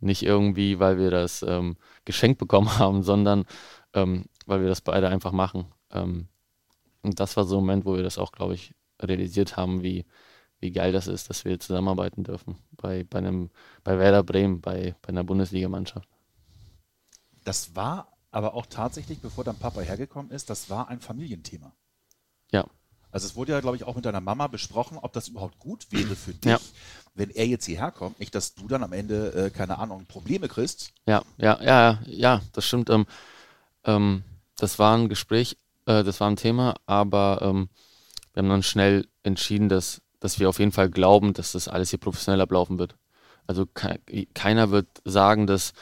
[0.00, 3.44] nicht irgendwie, weil wir das ähm, geschenkt bekommen haben, sondern
[3.92, 5.66] ähm, weil wir das beide einfach machen.
[5.92, 6.28] Ähm,
[7.02, 10.04] und das war so ein Moment, wo wir das auch, glaube ich, realisiert haben, wie,
[10.60, 13.50] wie geil das ist, dass wir zusammenarbeiten dürfen bei, bei, einem,
[13.82, 16.08] bei Werder Bremen, bei, bei einer Bundesligamannschaft.
[17.44, 21.72] Das war aber auch tatsächlich, bevor dein Papa hergekommen ist, das war ein Familienthema.
[22.52, 22.66] Ja.
[23.10, 25.90] Also es wurde ja, glaube ich, auch mit deiner Mama besprochen, ob das überhaupt gut
[25.90, 26.60] wäre für dich, Ja.
[27.14, 30.46] wenn er jetzt hierher kommt, nicht, dass du dann am Ende, äh, keine Ahnung, Probleme
[30.46, 30.92] kriegst.
[31.06, 32.88] Ja, ja, ja, ja, das stimmt.
[32.90, 33.06] Ähm,
[33.84, 34.22] ähm,
[34.56, 35.56] das war ein Gespräch,
[35.90, 37.68] äh, das war ein Thema, aber ähm,
[38.32, 41.90] wir haben dann schnell entschieden, dass, dass wir auf jeden Fall glauben, dass das alles
[41.90, 42.96] hier professionell ablaufen wird.
[43.46, 43.98] Also ke
[44.34, 45.72] keiner wird sagen, dass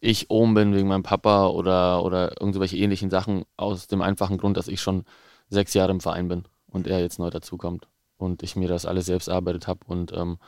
[0.00, 4.56] ich oben bin wegen meinem Papa oder, oder irgendwelche ähnlichen Sachen aus dem einfachen Grund,
[4.56, 5.04] dass ich schon
[5.48, 9.06] sechs Jahre im Verein bin und er jetzt neu dazukommt und ich mir das alles
[9.06, 9.80] selbst erarbeitet habe.
[9.86, 10.38] Und ähm,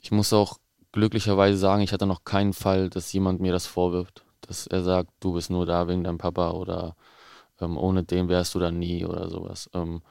[0.00, 0.58] ich muss auch
[0.92, 5.10] glücklicherweise sagen, ich hatte noch keinen Fall, dass jemand mir das vorwirft, dass er sagt,
[5.18, 6.94] du bist nur da wegen deinem Papa oder
[7.60, 9.70] ähm, ohne den wärst du da nie oder sowas.
[9.74, 10.02] Ähm,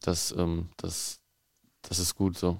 [0.00, 1.20] das, ähm, das,
[1.82, 2.58] das ist gut so.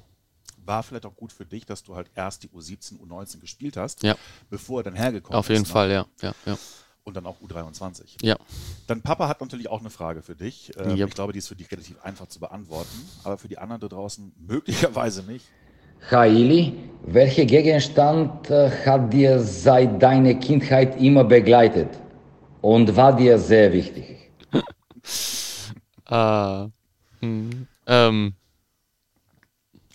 [0.65, 4.03] War vielleicht auch gut für dich, dass du halt erst die U17, U19 gespielt hast,
[4.05, 4.15] Ja.
[4.49, 5.69] bevor er dann hergekommen Auf jeden ist.
[5.69, 5.73] ne?
[5.73, 6.57] Fall, ja, ja, ja.
[7.05, 8.03] Und dann auch U23.
[8.23, 8.37] Ja,
[8.87, 10.71] Dein Papa hat natürlich auch eine Frage für dich.
[10.79, 11.09] Ähm, Yep.
[11.09, 13.89] Ich glaube, die ist für dich relativ einfach zu beantworten, aber für die anderen da
[13.89, 15.45] draußen möglicherweise nicht.
[16.13, 21.89] Haili, welcher Gegenstand äh, hat dir seit deiner Kindheit immer begleitet
[22.63, 24.31] und war dir sehr wichtig?
[26.05, 26.69] Ah,
[27.21, 28.35] hm, ähm,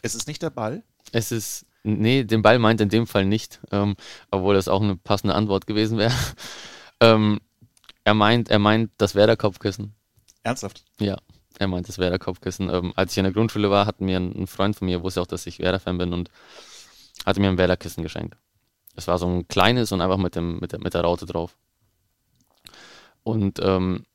[0.01, 0.81] Es ist nicht der Ball.
[1.11, 3.95] es ist, nee, den Ball meint in dem Fall nicht, ähm,
[4.31, 6.13] obwohl das auch eine passende Antwort gewesen wäre.
[7.01, 7.39] ähm,
[8.03, 9.93] er meint, er meint das Werder-Kopfkissen.
[10.43, 10.85] Ernsthaft.
[10.99, 11.17] Ja,
[11.59, 12.69] er meint das Werder-Kopfkissen.
[12.69, 15.21] Ähm, als ich in der Grundschule war, hat mir ein, ein Freund von mir, wusste
[15.21, 16.31] auch, dass ich Werder-Fan bin und
[17.27, 18.37] hatte mir ein Werder-Kissen geschenkt.
[18.95, 21.55] Es war so ein kleines und einfach mit, dem, mit, der, mit der Raute drauf.
[23.27, 24.05] Und ähm,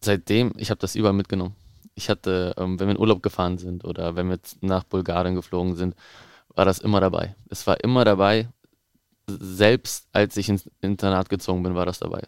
[0.00, 1.54] seitdem, ich habe das überall mitgenommen.
[1.94, 5.76] Ich hatte, ähm, wenn wir in Urlaub gefahren sind oder wenn wir nach Bulgarien geflogen
[5.76, 5.94] sind,
[6.54, 7.36] war das immer dabei.
[7.48, 8.48] Es war immer dabei.
[9.28, 12.22] Selbst als ich ins Internat gezogen bin, war das dabei.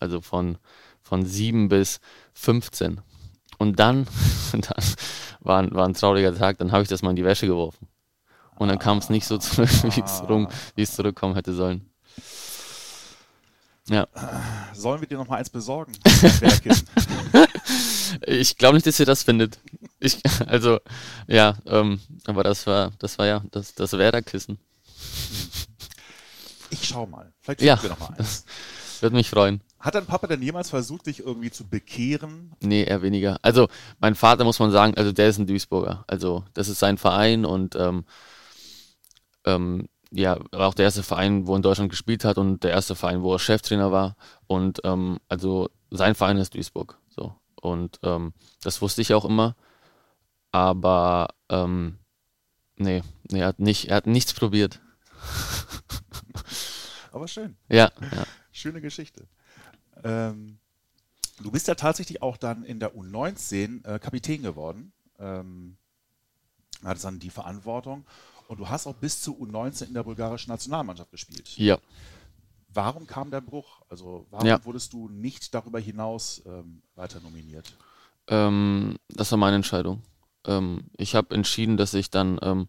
[0.00, 0.58] Also von,
[1.02, 2.00] von 7 bis
[2.34, 3.00] 15.
[3.58, 4.06] Und dann,
[4.52, 4.84] dann
[5.40, 7.88] war, ein- war ein trauriger Tag, dann habe ich das mal in die Wäsche geworfen.
[8.56, 11.90] Und dann kam es nicht so zurück, wie es, rum, wie es zurückkommen hätte sollen.
[13.88, 14.06] Ja.
[14.74, 15.92] Sollen wir dir noch mal eins besorgen?
[18.26, 19.58] Ich glaube nicht, dass ihr das findet.
[20.00, 20.80] Ich, also,
[21.26, 24.58] ja, ähm, aber das war, das war ja, das, das Werder-Kissen.
[26.70, 27.32] Ich schau mal.
[27.40, 27.76] Vielleicht Ja.
[27.76, 28.44] finden wir noch mal eins.
[29.00, 29.60] Würde mich freuen.
[29.78, 32.52] Hat dein Papa denn jemals versucht, dich irgendwie zu bekehren?
[32.60, 33.38] Nee, eher weniger.
[33.42, 33.68] Also,
[34.00, 36.04] mein Vater muss man sagen, also der ist ein Duisburger.
[36.08, 38.04] Also, das ist sein Verein und ähm,
[39.44, 42.70] ähm, ja, war auch der erste Verein, wo er in Deutschland gespielt hat und der
[42.70, 44.16] erste Verein, wo er Cheftrainer war.
[44.46, 46.98] Und ähm, also sein Verein ist Duisburg.
[47.08, 47.34] So.
[47.60, 49.56] Und ähm, das wusste ich auch immer.
[50.50, 51.98] Aber ähm,
[52.76, 54.80] nee, nee, er hat nicht, er hat nichts probiert.
[57.12, 57.56] Aber schön.
[57.68, 58.24] Ja, ja.
[58.52, 59.26] Schöne Geschichte.
[60.04, 60.58] Ähm,
[61.40, 64.92] du bist ja tatsächlich auch dann in der U19 äh, Kapitän geworden.
[65.18, 65.76] Ähm,
[66.84, 68.06] hattest dann die Verantwortung.
[68.48, 71.56] Und du hast auch bis zu U19 in der bulgarischen Nationalmannschaft gespielt.
[71.58, 71.78] Ja.
[72.72, 73.82] Warum kam der Bruch?
[73.90, 74.64] Also warum Ja.
[74.64, 77.70] wurdest du nicht darüber hinaus ähm, weiter nominiert?
[78.26, 80.02] Ähm, das war meine Entscheidung.
[80.46, 82.68] Ähm, ich habe entschieden, dass ich dann, ähm,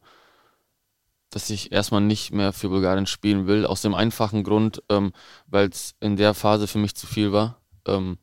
[1.29, 5.13] dass ich erstmal nicht mehr für Bulgarien spielen will, aus dem einfachen Grund, ähm,
[5.47, 7.61] weil es in der Phase für mich zu viel war.
[7.85, 8.17] Ähm,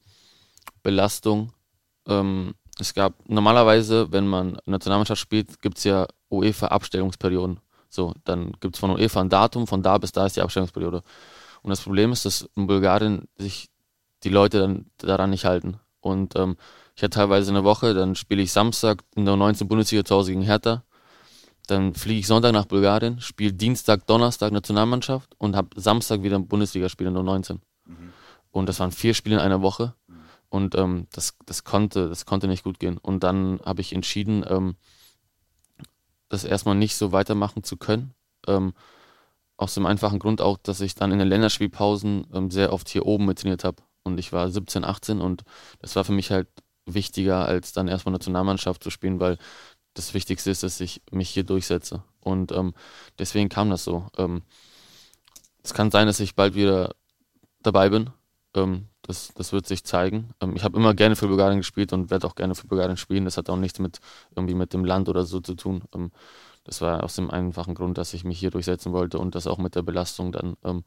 [0.82, 1.52] Belastung.
[2.78, 7.60] Es gab normalerweise, wenn man Nationalmannschaft spielt, gibt es ja UEFA-Abstellungsperioden.
[7.88, 11.02] So, dann gibt es von UEFA ein Datum, von da bis da ist die Abstellungsperiode.
[11.62, 13.68] Und das Problem ist, dass in Bulgarien sich
[14.24, 15.80] die Leute dann daran nicht halten.
[16.00, 16.56] Und ähm,
[16.94, 19.68] ich hatte teilweise eine Woche, dann spiele ich Samstag in der 19.
[19.68, 20.84] Bundesliga zu Hause gegen Hertha.
[21.66, 26.46] Dann fliege ich Sonntag nach Bulgarien, spiele Dienstag, Donnerstag Nationalmannschaft und habe Samstag wieder ein
[26.46, 27.60] Bundesligaspiel in der 19.
[28.52, 29.94] Und das waren vier Spiele in einer Woche.
[30.48, 32.98] Und ähm, das, das, konnte, das konnte nicht gut gehen.
[32.98, 34.76] Und dann habe ich entschieden, ähm,
[36.28, 38.14] das erstmal nicht so weitermachen zu können.
[38.46, 38.74] Ähm,
[39.56, 43.06] aus dem einfachen Grund auch, dass ich dann in den Länderspielpausen ähm, sehr oft hier
[43.06, 43.82] oben mit trainiert habe.
[44.02, 45.42] Und ich war 17, 18 und
[45.80, 46.48] das war für mich halt
[46.84, 49.38] wichtiger, als dann erstmal Nationalmannschaft zu spielen, weil
[49.94, 52.04] das Wichtigste ist, dass ich mich hier durchsetze.
[52.20, 52.74] Und ähm,
[53.18, 54.06] deswegen kam das so.
[54.16, 54.42] Ähm,
[55.62, 56.94] es kann sein, dass ich bald wieder
[57.62, 58.10] dabei bin.
[58.56, 60.30] Ähm, das, das wird sich zeigen.
[60.40, 63.24] Ähm, ich habe immer gerne für Bulgarien gespielt und werde auch gerne für Bulgarien spielen.
[63.24, 64.00] Das hat auch nichts mit
[64.34, 65.84] irgendwie mit dem Land oder so zu tun.
[65.94, 66.10] Ähm,
[66.64, 69.58] das war aus dem einfachen Grund, dass ich mich hier durchsetzen wollte und das auch
[69.58, 70.84] mit der Belastung dann ähm,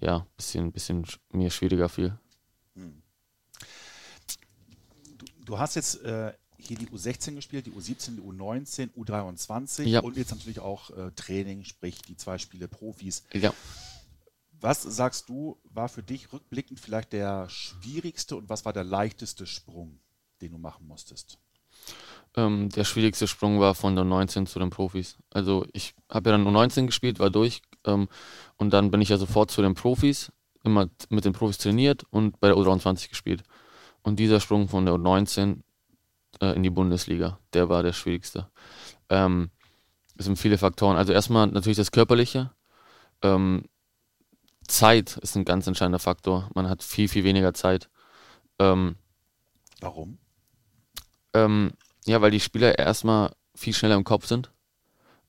[0.00, 2.16] ja bisschen bisschen sch- mir schwieriger fiel.
[5.18, 10.00] Du, du hast jetzt äh, hier die U16 gespielt, die U17, die U19, U23 Ja.
[10.00, 13.24] und jetzt natürlich auch äh, Training, sprich die zwei Spiele Profis.
[13.32, 13.52] Ja,
[14.60, 19.46] Was sagst du, war für dich rückblickend vielleicht der schwierigste und was war der leichteste
[19.46, 20.00] Sprung,
[20.42, 21.38] den du machen musstest?
[22.36, 25.16] Ähm, der schwierigste Sprung war von der 19 zu den Profis.
[25.30, 28.08] Also ich habe ja dann nur 19 gespielt, war durch ähm,
[28.56, 30.30] und dann bin ich ja sofort zu den Profis,
[30.62, 33.42] immer mit den Profis trainiert und bei der U23 gespielt.
[34.02, 35.62] Und dieser Sprung von der U19
[36.40, 38.50] äh, in die Bundesliga, der war der schwierigste.
[39.08, 39.50] Ähm,
[40.16, 40.96] es sind viele Faktoren.
[40.96, 42.50] Also erstmal natürlich das Körperliche.
[43.22, 43.64] Ähm,
[44.70, 46.48] Zeit ist ein ganz entscheidender Faktor.
[46.54, 47.88] Man hat viel, viel weniger Zeit.
[48.58, 48.96] Ähm,
[49.80, 50.18] Warum?
[51.34, 51.72] ähm,
[52.06, 54.50] ja, weil die Spieler erstmal viel schneller im Kopf sind.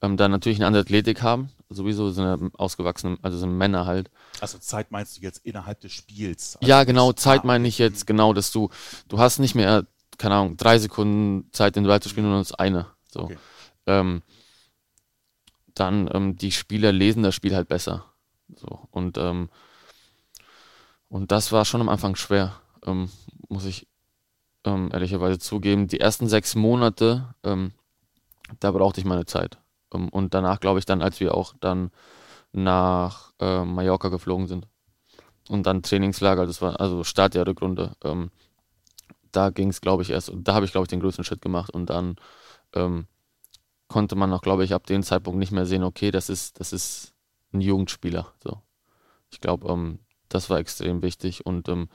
[0.01, 1.49] Ähm, dann natürlich eine andere Athletik haben.
[1.69, 4.09] Sowieso sind ja ausgewachsene, also sind Männer halt.
[4.39, 6.57] Also Zeit meinst du jetzt innerhalb des Spiels?
[6.61, 8.69] ja, Also genau, nicht- Zeit meine ich jetzt genau, dass du,
[9.09, 9.85] du hast nicht mehr,
[10.17, 12.87] keine Ahnung, drei Sekunden Zeit, den Duell zu spielen, sondern das eine.
[13.09, 13.21] So.
[13.23, 13.37] Okay.
[13.87, 14.21] Ähm,
[15.73, 18.05] dann ähm, die Spieler lesen das Spiel halt besser.
[18.55, 18.87] So.
[18.91, 19.49] Und, ähm,
[21.09, 23.09] und das war schon am Anfang schwer, ähm,
[23.49, 23.87] muss ich
[24.63, 25.87] ähm, ehrlicherweise zugeben.
[25.87, 27.71] Die ersten sechs Monate, ähm,
[28.59, 29.57] da brauchte ich meine Zeit.
[29.93, 31.91] Ähm, und danach glaube ich dann, als wir auch dann
[32.51, 34.67] nach äh, Mallorca geflogen sind
[35.49, 38.31] und dann Trainingslager, das war also Start der Rückrunde, ähm,
[39.31, 41.41] da ging es, glaube ich, erst, und da habe ich, glaube ich, den größten Schritt
[41.41, 42.17] gemacht und dann
[43.91, 46.71] konnte man auch, glaube ich, ab dem Zeitpunkt nicht mehr sehen, okay, das ist, das
[46.71, 47.13] ist
[47.53, 48.33] ein Jugendspieler.
[48.43, 48.61] So.
[49.29, 51.89] Ich glaube, ähm, das war extrem wichtig und ähm,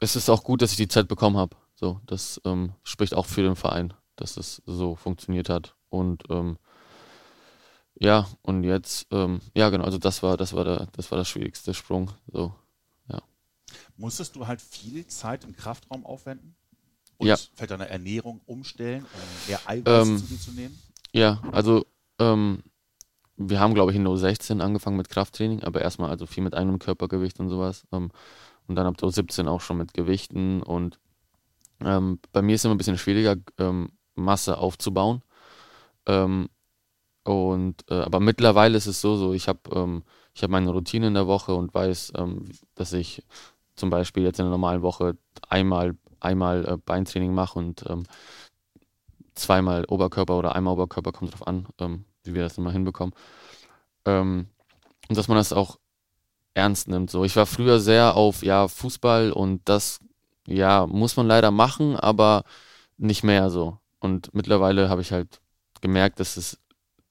[0.00, 1.56] es ist auch gut, dass ich die Zeit bekommen habe.
[1.74, 5.76] So, das ähm, spricht auch für den Verein, dass es so funktioniert hat.
[5.88, 6.58] Und ähm,
[7.94, 11.24] ja, und jetzt, ähm, ja genau, also das war, das war der, das war der
[11.24, 12.10] schwierigste Sprung.
[12.26, 12.52] So.
[13.96, 16.54] Musstest du halt viel Zeit im Kraftraum aufwenden?
[17.18, 17.36] Und Ja.
[17.36, 20.82] vielleicht deine Ernährung umstellen, um mehr Eiweiß Ähm, zu dir zu nehmen?
[21.12, 21.86] Ja, also
[22.18, 22.62] ähm,
[23.48, 26.54] wir haben, glaube ich, in der U16 angefangen mit Krafttraining, aber erstmal also viel mit
[26.54, 27.84] eigenem Körpergewicht und sowas.
[27.92, 28.10] Ähm,
[28.68, 30.62] und dann ab der U17 auch schon mit Gewichten.
[30.62, 30.98] Und
[31.80, 35.22] ähm, bei mir ist es immer ein bisschen schwieriger, ähm, Masse aufzubauen.
[36.06, 36.48] Ähm,
[37.24, 40.02] und äh, aber mittlerweile ist es so, so ich habe ähm,
[40.34, 43.22] ich habe meine Routine in der Woche und weiß, ähm, dass ich
[43.76, 45.16] zum Beispiel jetzt in der normalen Woche
[45.48, 48.04] einmal einmal äh, Beintraining mache und ähm,
[49.34, 53.14] zweimal Oberkörper oder einmal Oberkörper, kommt drauf an, ähm, wie wir das immer hinbekommen.
[54.04, 54.46] Ähm,
[55.08, 55.78] und dass man das auch
[56.54, 57.10] ernst nimmt.
[57.10, 60.00] So, ich war früher sehr auf ja Fußball und das
[60.46, 62.44] ja muss man leider machen, aber
[62.98, 63.78] nicht mehr so.
[64.00, 65.40] Und mittlerweile habe ich halt
[65.80, 66.58] gemerkt, dass es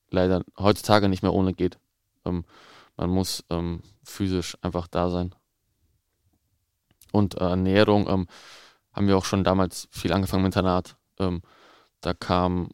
[0.10, 1.78] leider heutzutage nicht mehr ohne geht.
[2.26, 2.46] Ähm,
[2.98, 5.34] man muss ähm, physisch einfach da sein.
[7.12, 8.28] Und äh, Ernährung ähm,
[8.94, 10.96] haben wir auch schon damals viel angefangen mit Internat.
[11.20, 11.42] Ähm,
[12.02, 12.70] da kamen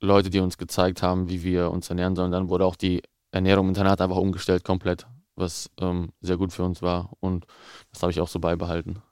[0.00, 2.32] Leute, die uns gezeigt haben, wie wir uns ernähren sollen.
[2.32, 6.64] Dann wurde auch die Ernährung im Internat einfach umgestellt komplett, was ähm, sehr gut für
[6.64, 7.10] uns war.
[7.20, 7.46] Und
[7.92, 9.02] das habe ich auch so beibehalten.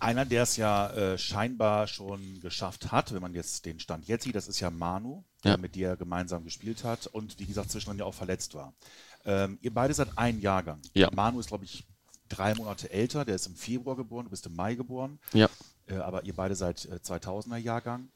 [0.00, 4.22] Einer, der es ja äh, scheinbar schon geschafft hat, wenn man jetzt den Stand jetzt
[4.24, 5.56] sieht, das ist ja Manu, der Ja.
[5.56, 8.74] mit dir gemeinsam gespielt hat und wie gesagt zwischendrin ja auch verletzt war.
[9.24, 10.80] Ähm, ihr beide seid ein Jahrgang.
[10.94, 11.10] Ja.
[11.12, 11.84] Manu ist, glaube ich,
[12.28, 15.18] drei Monate älter, der ist im Februar geboren, du bist im Mai geboren.
[15.32, 15.48] Ja,
[15.88, 18.08] Äh, aber ihr beide seid äh, 2000er Jahrgang.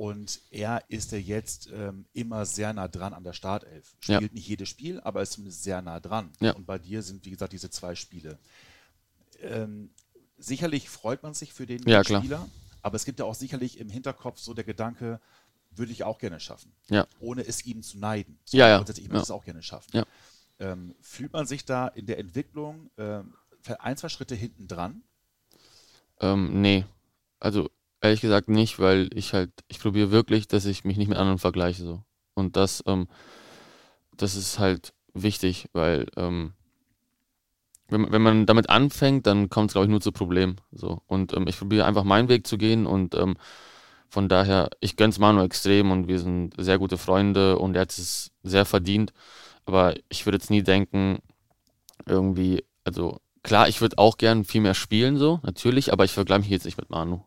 [0.00, 3.94] Und er ist ja jetzt ähm, immer sehr nah dran an der Startelf.
[4.04, 4.16] Ja.
[4.16, 6.32] Spielt nicht jedes Spiel, aber ist zumindest sehr nah dran.
[6.40, 6.52] Ja.
[6.52, 8.38] Und bei dir sind, wie gesagt, diese zwei Spiele.
[9.40, 9.90] Ähm,
[10.38, 12.22] sicherlich freut man sich für den Ja, klar.
[12.22, 12.48] Spieler,
[12.80, 15.20] aber es gibt ja auch sicherlich im Hinterkopf so der Gedanke,
[15.70, 16.72] würde ich auch gerne schaffen.
[16.88, 17.06] Ja.
[17.20, 18.38] Ohne es ihm zu neiden.
[18.48, 18.76] Ja, ja.
[18.78, 19.34] Grundsätzlich, ich möchte Ja.
[19.34, 19.90] es auch gerne schaffen.
[19.92, 20.06] Ja.
[20.60, 23.34] Ähm, fühlt man sich da in der Entwicklung ähm,
[23.78, 25.02] ein, zwei Schritte hinten dran?
[26.20, 26.86] ähm, nee.
[27.38, 27.70] Also
[28.02, 31.38] ehrlich gesagt nicht, weil ich halt, ich probiere wirklich, dass ich mich nicht mit anderen
[31.38, 31.82] vergleiche.
[31.82, 32.02] So.
[32.34, 33.08] Und das, ähm,
[34.16, 36.52] das ist halt wichtig, weil ähm,
[37.88, 40.56] wenn, man- wenn man damit anfängt, dann kommt es, glaube ich, nur zu Problemen.
[40.72, 41.02] So.
[41.06, 43.36] Und ähm, ich probiere einfach meinen Weg zu gehen und ähm,
[44.08, 47.92] von daher, ich gönn's Manu extrem und wir sind sehr gute Freunde und er hat
[47.92, 49.12] es sehr verdient.
[49.66, 51.18] Aber ich würde jetzt nie denken,
[52.06, 56.42] irgendwie, also klar, ich würde auch gern viel mehr spielen, so, natürlich, aber ich vergleiche
[56.42, 57.22] mich jetzt nicht mit Manu.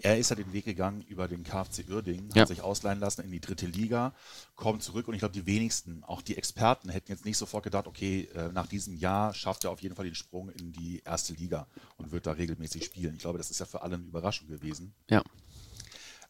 [0.00, 2.42] Er ist ja den Weg gegangen über den KfC Uerdingen, Ja.
[2.42, 4.14] hat sich ausleihen lassen in die dritte Liga,
[4.54, 7.86] kommt zurück und ich glaube, die wenigsten, auch die Experten, hätten jetzt nicht sofort gedacht,
[7.86, 11.32] okay, äh, nach diesem Jahr schafft er auf jeden Fall den Sprung in die erste
[11.32, 13.14] Liga und wird da regelmäßig spielen.
[13.14, 14.92] Ich glaube, das ist ja für alle eine Überraschung gewesen.
[15.08, 15.22] Ja.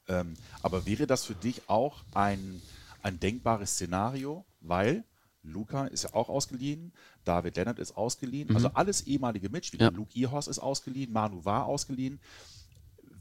[0.09, 2.62] Ähm, aber wäre das für dich auch ein,
[3.02, 5.05] ein denkbares Szenario, weil
[5.42, 6.92] Luca ist ja auch ausgeliehen,
[7.24, 9.90] David Lennart ist ausgeliehen, also alles ehemalige Mitspieler.
[9.90, 9.94] Mhm.
[9.94, 9.98] Ja.
[9.98, 12.20] Luke Ihorst ist ausgeliehen, Manu war ausgeliehen.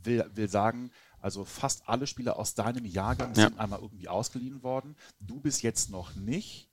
[0.06, 3.46] Will, will sagen, Also fast alle Spieler aus deinem Jahrgang Ja.
[3.50, 4.96] sind einmal irgendwie ausgeliehen worden.
[5.20, 6.70] Du bist jetzt noch nicht.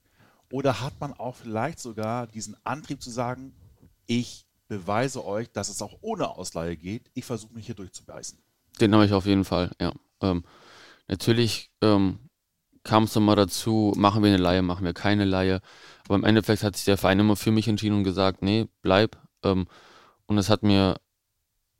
[0.51, 3.55] Oder hat man auch vielleicht sogar diesen Antrieb zu sagen,
[4.05, 7.09] ich beweise euch, dass es auch ohne Ausleihe geht.
[7.15, 8.37] Ich versuche mich hier durchzubeißen.
[8.79, 9.91] Den habe ich auf jeden Fall, ja.
[10.21, 10.43] Ähm,
[11.07, 12.19] natürlich ähm,
[12.83, 15.61] kam es nochmal dazu, machen wir eine Laie, machen wir keine Laie.
[16.05, 19.17] Aber im Endeffekt hat sich der Verein immer für mich entschieden und gesagt, nee, bleib.
[19.43, 19.67] Ähm,
[20.27, 20.99] und es hat mir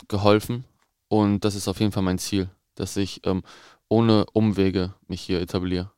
[0.07, 0.65] geholfen.
[1.13, 3.43] Und das ist auf jeden Fall mein Ziel, dass ich ähm,
[3.87, 5.91] ohne Umwege mich hier etabliere.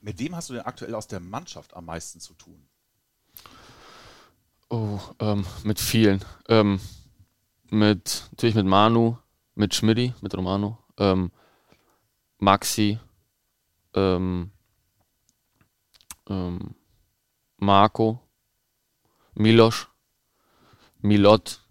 [0.00, 2.68] Mit wem hast du denn aktuell aus der Mannschaft am meisten zu tun?
[4.68, 6.24] Oh, ähm, mit vielen.
[6.48, 6.80] Ähm,
[7.70, 9.16] mit, natürlich mit Manu,
[9.54, 11.30] mit Schmidti, mit Romano, ähm,
[12.38, 12.98] Maxi,
[13.94, 14.50] ähm,
[16.28, 16.74] ähm,
[17.58, 18.20] Marco,
[19.34, 19.86] Miloš,
[21.00, 21.65] Milot.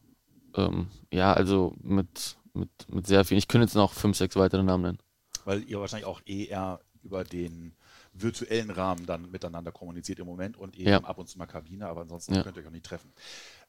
[0.57, 3.37] Ähm, ja, also mit, mit, mit sehr vielen.
[3.39, 4.99] Ich könnte jetzt noch fünf, sechs weitere Namen nennen.
[5.43, 7.73] Weil ihr wahrscheinlich auch eher über den
[8.13, 11.03] virtuellen Rahmen dann miteinander kommuniziert im Moment und eben Ja.
[11.03, 12.43] ab und zu mal Kabine, aber ansonsten Ja.
[12.43, 13.11] könnt ihr euch auch nicht treffen.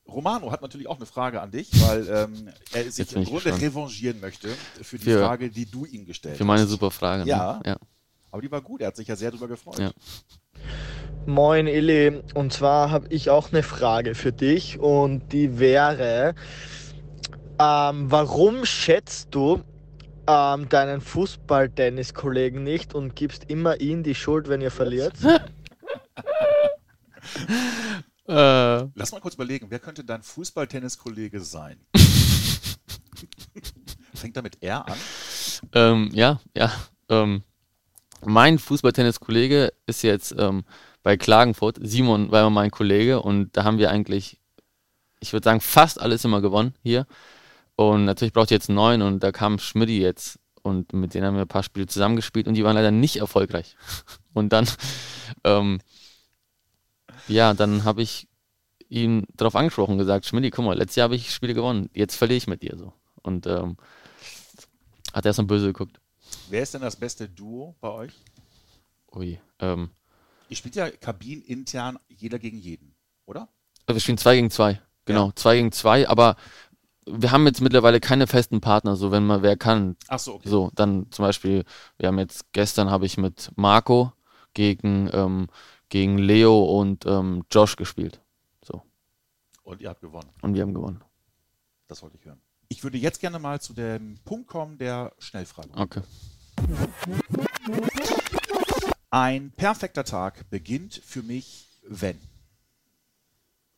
[0.08, 3.62] Romano hat natürlich auch eine Frage an dich, weil ähm, er sich im Grunde gespannt.
[3.62, 4.48] revanchieren möchte
[4.80, 6.70] für die Für- Frage, die du ihm gestellt Für meine hast.
[6.70, 7.24] super Frage.
[7.24, 7.28] Ne?
[7.30, 7.60] Ja.
[7.66, 7.76] ja.
[8.30, 9.78] Aber die war gut, er hat sich ja sehr darüber gefreut.
[9.80, 9.90] Ja.
[11.26, 16.36] Moin Illy, und zwar habe ich auch eine Frage für dich und die wäre,
[17.58, 19.62] ähm, warum schätzt du
[20.26, 25.14] ähm, deinen Fußball-Tennis-Kollegen nicht und gibst immer ihm die Schuld, wenn ihr verliert?
[28.28, 31.78] Äh, Lass mal kurz überlegen, wer könnte dein Fußball-Tennis-Kollege sein?
[34.14, 34.98] Fängt damit R an?
[35.72, 36.72] Ähm, ja, ja.
[37.08, 37.44] Ähm,
[38.24, 40.64] mein Fußballtennis-Kollege ist jetzt ähm,
[41.02, 41.78] bei Klagenfurt.
[41.80, 44.40] Simon war immer mein Kollege und da haben wir eigentlich,
[45.20, 47.06] ich würde sagen, fast alles immer gewonnen hier.
[47.76, 51.26] Und natürlich braucht ihr jetzt einen neuen und da kam Schmidti jetzt und mit denen
[51.26, 53.76] haben wir ein paar Spiele zusammengespielt und die waren leider nicht erfolgreich.
[54.34, 54.68] Und dann,
[55.44, 55.80] ähm,
[57.26, 58.28] ja, dann habe ich
[58.90, 62.16] ihn darauf angesprochen und gesagt, Schmidti, guck mal, letztes Jahr habe ich Spiele gewonnen, jetzt
[62.16, 62.92] verliere ich mit dir so.
[63.22, 63.76] Und ähm,
[65.14, 65.98] hat er so böse geguckt.
[66.50, 68.12] Wer ist denn das beste Duo bei euch?
[69.14, 69.40] Ui.
[69.60, 69.90] Ähm,
[70.48, 73.48] Ihr spielt ja kabinintern jeder gegen jeden, oder?
[73.88, 74.80] wir spielen zwei gegen zwei.
[75.06, 75.36] Genau, Ja.
[75.36, 76.36] zwei gegen zwei, aber
[77.06, 79.96] wir haben jetzt mittlerweile keine festen Partner, so wenn mal wer kann.
[80.08, 80.48] Ach so, okay.
[80.48, 81.64] So, dann zum Beispiel,
[81.98, 84.12] wir haben jetzt, gestern habe ich mit Marco
[84.54, 85.46] gegen, ähm,
[85.88, 88.20] gegen Leo und ähm, Josh gespielt.
[88.64, 88.82] So,
[89.62, 90.28] Und ihr habt gewonnen.
[90.42, 91.00] und wir haben gewonnen.
[91.88, 92.40] Das wollte ich hören.
[92.68, 95.70] Ich würde jetzt gerne mal zu dem Punkt kommen der Schnellfrage.
[95.76, 96.00] Okay.
[99.10, 102.18] Ein perfekter Tag beginnt für mich, wenn.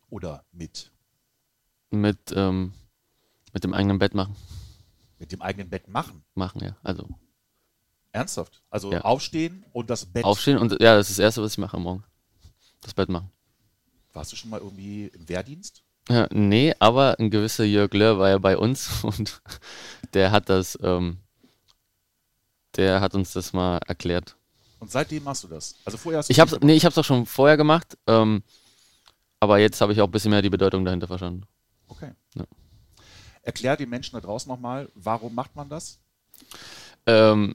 [0.08, 0.90] Oder mit.
[1.90, 2.72] Mit, ähm,
[3.58, 4.36] mit dem eigenen Bett machen.
[5.18, 6.22] Mit dem eigenen Bett machen.
[6.36, 6.76] Machen, ja.
[6.84, 7.08] Also
[8.12, 8.62] Ernsthaft.
[8.70, 9.00] Also Ja.
[9.00, 10.24] aufstehen und das Bett.
[10.24, 12.04] aufstehen und ja, das ist das Erste, was ich mache am Morgen.
[12.82, 13.32] Das Bett machen.
[14.12, 15.82] Warst du schon mal irgendwie im Wehrdienst?
[16.08, 19.42] Ja, nee, aber ein gewisser Jörg Löhr war ja bei uns und
[20.14, 21.18] der hat das, ähm,
[22.76, 24.36] der hat uns das mal erklärt.
[24.78, 25.74] Und seitdem machst du das.
[25.84, 28.44] Also vorher hast du Ich hab's, nee, ich hab's auch schon vorher gemacht, ähm,
[29.40, 31.42] aber jetzt habe ich auch ein bisschen mehr die Bedeutung dahinter verstanden.
[31.88, 32.12] Okay.
[32.36, 32.44] Ja.
[33.42, 35.98] Erklär den Menschen da draußen nochmal, warum macht man das?
[37.06, 37.54] Ähm,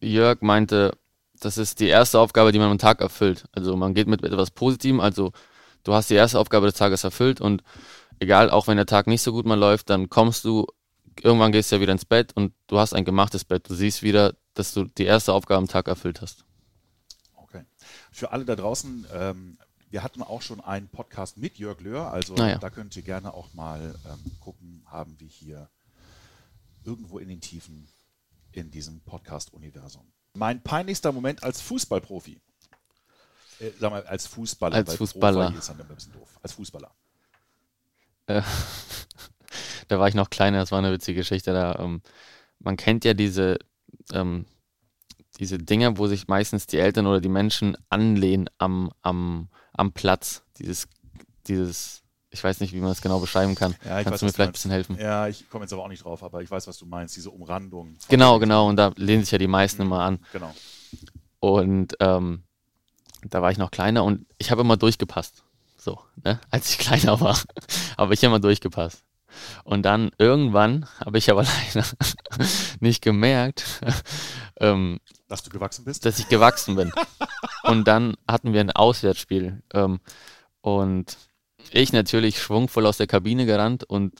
[0.00, 0.96] Jörg meinte,
[1.40, 3.44] das ist die erste Aufgabe, die man am Tag erfüllt.
[3.52, 5.32] Also man geht mit etwas Positivem, also
[5.84, 7.62] du hast die erste Aufgabe des Tages erfüllt und
[8.18, 10.66] egal, auch wenn der Tag nicht so gut mal läuft, dann kommst du,
[11.20, 13.68] irgendwann gehst du ja wieder ins Bett und du hast ein gemachtes Bett.
[13.68, 16.44] Du siehst wieder, dass du die erste Aufgabe am Tag erfüllt hast.
[17.34, 17.64] Okay.
[18.12, 19.58] Für alle da draußen, ähm,
[19.90, 22.58] wir hatten auch schon einen Podcast mit Jörg Löhr, also Ah ja.
[22.58, 25.68] da könnt ihr gerne auch mal ähm, gucken, haben wir hier
[26.84, 27.88] irgendwo in den Tiefen
[28.52, 30.06] in diesem Podcast-Universum.
[30.34, 32.40] Mein peinlichster Moment als Fußballprofi.
[33.58, 34.76] Äh, sag mal, als Fußballer.
[34.76, 35.46] Als Fußballer.
[35.46, 36.38] Profi ist dann immer ein bisschen doof.
[36.42, 36.90] Als Fußballer.
[38.26, 38.42] Äh,
[39.88, 41.52] da war ich noch kleiner, das war eine witzige Geschichte.
[41.52, 42.00] Da, ähm,
[42.60, 43.58] man kennt ja diese,
[44.12, 44.46] ähm,
[45.38, 50.42] diese Dinger, wo sich meistens die Eltern oder die Menschen anlehnen am, am, am Platz.
[50.58, 50.88] Dieses,
[51.46, 53.74] dieses, ich weiß nicht, wie man das genau beschreiben kann.
[53.84, 54.98] Ja, Kannst weiß, du mir vielleicht ein bisschen helfen?
[54.98, 57.30] Ja, ich komme jetzt aber auch nicht drauf, aber ich weiß, was du meinst, diese
[57.30, 57.96] Umrandung.
[58.08, 58.68] Genau, genau.
[58.68, 60.18] Und da lehnen sich ja die meisten immer an.
[60.32, 60.52] Genau.
[61.38, 62.42] Und ähm,
[63.22, 65.44] da war ich noch kleiner und ich habe immer durchgepasst.
[65.76, 66.40] So, ne?
[66.50, 67.38] Als ich kleiner war,
[67.96, 69.02] habe ich immer durchgepasst.
[69.64, 71.86] Und dann irgendwann habe ich aber leider
[72.80, 73.64] nicht gemerkt,
[74.60, 76.04] ähm, Dass du gewachsen bist?
[76.04, 76.92] dass ich gewachsen bin.
[77.62, 79.62] Und dann hatten wir ein Auswärtsspiel.
[79.72, 80.00] Ähm,
[80.60, 81.16] und
[81.70, 84.14] ich natürlich schwungvoll aus der Kabine gerannt und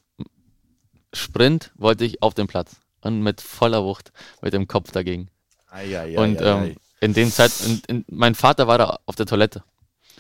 [1.13, 2.77] Sprint wollte ich auf den Platz.
[3.03, 5.29] und mit voller Wucht mit dem Kopf dagegen.
[5.71, 9.17] Ei, ei, ei, und ähm, in dem Zeit, in, in, mein Vater war da auf
[9.17, 9.65] der Toilette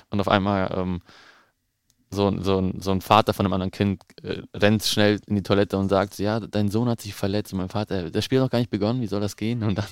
[0.08, 1.02] und auf einmal ähm,
[2.10, 5.42] so, ein- so, so ein Vater von einem anderen Kind äh, rennt schnell in die
[5.42, 7.52] Toilette und sagt, ja, dein Sohn hat sich verletzt.
[7.52, 9.62] Und mein Vater, das Spiel hat noch gar nicht begonnen, wie soll das gehen?
[9.62, 9.86] Und dann,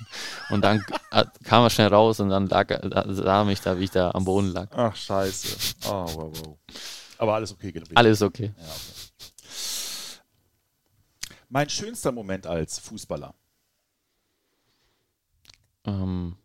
[0.51, 2.69] und dann äh, kam er schnell raus und dann lag
[3.07, 4.69] sah mich da, wie ich da am Boden lag.
[4.73, 5.77] Ach, scheiße.
[5.87, 6.59] Oh, wow, wow.
[7.19, 7.97] Aber alles okay gewesen.
[7.97, 8.53] Alles okay.
[8.57, 9.23] Ja, okay.
[11.49, 13.35] Mein schönster Moment als Fußballer.
[15.87, 16.37] Ähm,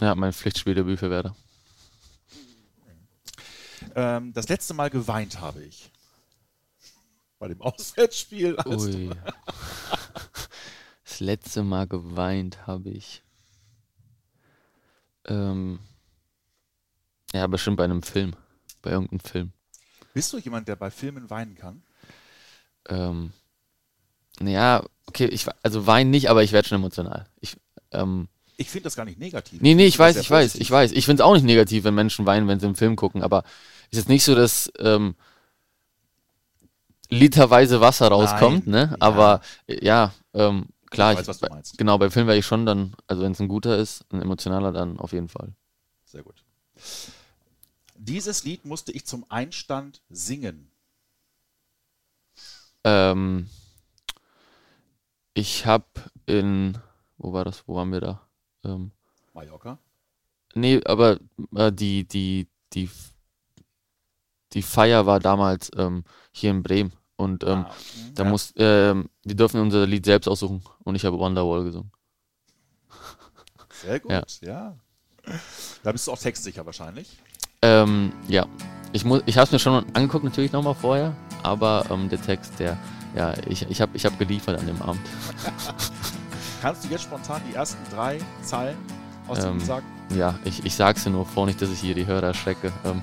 [0.00, 1.34] ja, mein Pflichtspieldebüt für Werder.
[3.94, 5.90] Ähm, das letzte Mal geweint habe ich.
[7.38, 8.56] Bei dem Auswärtsspiel.
[8.66, 9.10] Ui.
[11.04, 13.22] Das letzte Mal geweint habe ich.
[15.26, 15.78] Ähm,
[17.32, 18.34] ja, bestimmt bei einem Film.
[18.80, 19.52] Bei irgendeinem Film.
[20.14, 21.82] Bist du jemand, der bei Filmen weinen kann?
[22.88, 23.32] Ähm,
[24.40, 27.26] naja, okay, ich, also weinen nicht, aber ich werde schon emotional.
[27.40, 27.56] Ich,
[27.92, 29.60] ähm, Ich finde das gar nicht negativ.
[29.60, 30.92] nee, nee, ich das weiß, ich weiß, ich weiß.
[30.92, 33.44] Ich finde es auch nicht negativ, wenn Menschen weinen, wenn sie einen Film gucken, aber
[33.90, 35.14] ist jetzt nicht so, dass ähm,
[37.08, 38.90] literweise Wasser rauskommt, Nein, ne?
[38.90, 38.96] ja.
[39.00, 41.78] Aber äh, ja, ähm, klar, Ich weiß, was du meinst.
[41.78, 44.72] genau, bei Film wäre ich schon dann, also wenn es ein guter ist, ein emotionaler,
[44.72, 45.52] dann auf jeden Fall.
[46.04, 46.44] Sehr gut.
[47.96, 50.70] Dieses Lied musste ich zum Einstand singen.
[52.84, 53.48] Ähm,
[55.34, 55.86] ich habe
[56.26, 56.78] in,
[57.18, 58.20] wo war das, wo waren wir da?
[58.64, 58.92] Ähm,
[59.34, 59.78] Mallorca.
[60.54, 61.18] nee, aber
[61.56, 62.88] äh, die, die, die,
[64.52, 67.74] die Feier war damals ähm, hier in Bremen und ähm, Ah,
[68.14, 68.30] da ja.
[68.30, 71.90] muss, ähm, wir dürfen unser Lied selbst aussuchen und ich habe Wonderwall gesungen.
[73.82, 74.22] Sehr gut, Ja.
[74.42, 74.76] ja.
[75.82, 77.18] Da bist du auch textsicher wahrscheinlich.
[77.62, 78.46] Ähm, ja,
[78.92, 82.58] ich muss, ich habe es mir schon angeguckt natürlich nochmal vorher, aber ähm, der Text,
[82.58, 82.76] der,
[83.14, 85.00] ja, ich, ich habe ich hab geliefert an dem Abend.
[86.62, 88.76] Kannst du jetzt spontan die ersten drei Zeilen
[89.26, 89.86] aus dem Ähm, sagen?
[90.14, 92.72] Ja, ich, ich sag's dir nur vor, nicht, dass ich hier die Hörer erschrecke.
[92.84, 93.02] Um,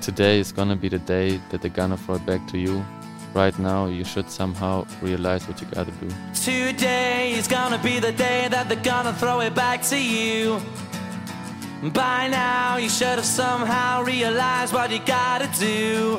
[0.00, 2.82] today is gonna be the day that they're gonna throw it back to you.
[3.34, 6.08] Right now, you should somehow realize what you gotta do.
[6.32, 10.58] Today is gonna be the day that they're gonna throw it back to you.
[11.92, 16.18] By now, you should have somehow realized what you gotta do.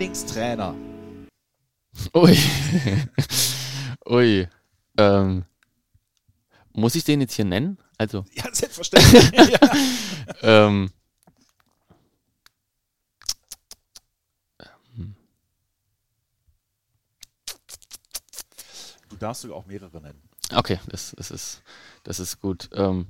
[0.00, 0.74] Lieblingstrainer.
[2.14, 2.38] Ui.
[4.08, 4.48] Ui.
[4.96, 5.44] Ähm,
[6.72, 7.76] muss ich den jetzt hier nennen?
[7.98, 9.30] Also, Ja, selbstverständlich.
[9.50, 9.60] ja.
[10.40, 10.90] ähm,
[19.10, 20.22] Du darfst sogar auch mehrere nennen.
[20.54, 21.62] okay, das, das, ist,
[22.04, 22.70] das ist gut.
[22.72, 23.08] Ähm,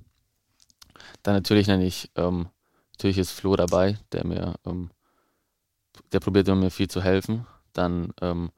[1.22, 2.48] dann natürlich nenne ich, ähm,
[2.94, 4.90] natürlich ist Flo dabei, der mir, ähm,
[6.12, 7.46] der probiert immer mir viel zu helfen.
[7.72, 8.50] Dann ähm,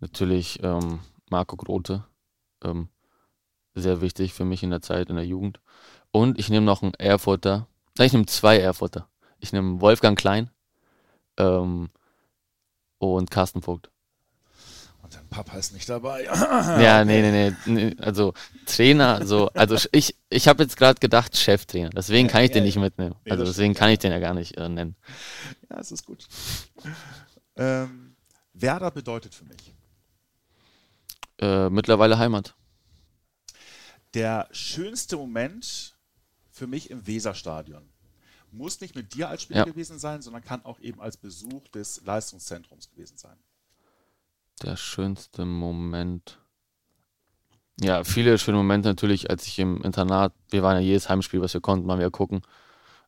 [0.00, 1.00] natürlich ähm,
[1.30, 2.04] Marco Grote,
[2.64, 2.88] ähm,
[3.74, 5.60] sehr wichtig für mich in der Zeit, in der Jugend.
[6.10, 9.08] Und ich nehme noch einen Erfurter, nein, ich nehme zwei Erfurter.
[9.40, 10.50] Ich nehme Wolfgang Klein
[11.36, 11.90] ähm,
[12.98, 13.90] und Carsten Vogt.
[15.08, 16.24] Und dein Papa ist nicht dabei.
[16.82, 17.96] Ja, nee, nee, nee.
[17.98, 18.34] Also
[18.66, 22.76] Trainer, so, also ich, ich habe jetzt gerade gedacht Cheftrainer, deswegen kann ich den nicht
[22.76, 23.14] mitnehmen.
[23.28, 24.96] Also deswegen kann ich den ja gar nicht äh, nennen.
[25.70, 26.26] Ja, es ist gut.
[27.56, 28.16] Ähm,
[28.52, 29.74] Werder bedeutet für mich
[31.40, 32.54] Äh, mittlerweile Heimat.
[34.14, 35.96] der schönste Moment
[36.50, 37.88] für mich im Weserstadion.
[38.50, 39.64] Muss nicht mit dir als Spieler Ja.
[39.64, 43.38] gewesen sein, sondern kann auch eben als Besuch des Leistungszentrums gewesen sein.
[44.62, 46.38] Der schönste Moment.
[47.80, 51.54] Ja, viele schöne Momente natürlich, als ich im Internat, wir waren ja jedes Heimspiel, was
[51.54, 52.42] wir konnten, mal wieder gucken.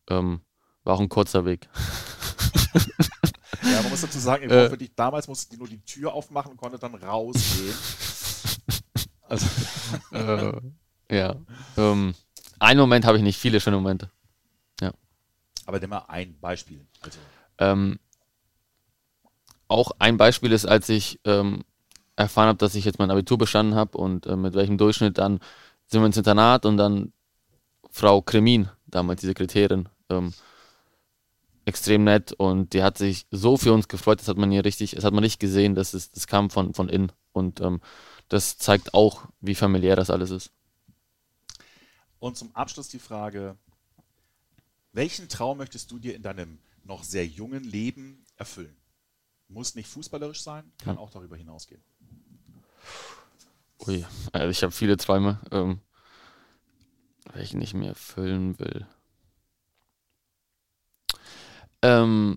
[0.09, 0.41] Ähm,
[0.85, 1.69] war auch ein kurzer Weg.
[3.63, 4.71] Ja, man muss dazu sagen, Äh.
[4.71, 7.75] für dich, damals musste die nur die Tür aufmachen und konnte dann rausgehen.
[9.29, 9.47] Also,
[10.11, 10.61] äh,
[11.09, 11.37] ja.
[11.77, 12.17] Ähm,
[12.59, 14.11] einen Moment habe ich nicht, viele schöne Momente.
[15.67, 16.85] aber nimm mal ein Beispiel.
[17.01, 17.21] Also,
[17.59, 18.01] Ähm,
[19.71, 21.65] auch ein Beispiel ist, als ich ähm,
[22.17, 25.41] erfahren habe, dass ich jetzt mein Abitur bestanden habe und äh, mit welchem Durchschnitt, dann
[25.87, 27.13] sind wir ins Internat und dann
[27.91, 30.33] Frau Kremin, damals die Sekretärin, ähm,
[31.65, 34.93] extrem nett und die hat sich so für uns gefreut, das hat man hier richtig,
[34.93, 37.81] das hat man nicht gesehen, das, ist, das kam von, von innen und ähm,
[38.29, 40.53] das zeigt auch, wie familiär das alles ist.
[42.19, 43.57] Und zum Abschluss die Frage:
[44.93, 48.80] Welchen Traum möchtest du dir in deinem noch sehr jungen Leben erfüllen?
[49.51, 51.83] Muss nicht fußballerisch sein, kann auch darüber hinausgehen.
[53.87, 55.81] Ui, also ich habe viele Träume, ähm,
[57.33, 58.87] welchen ich mir erfüllen will.
[61.83, 62.37] Ähm,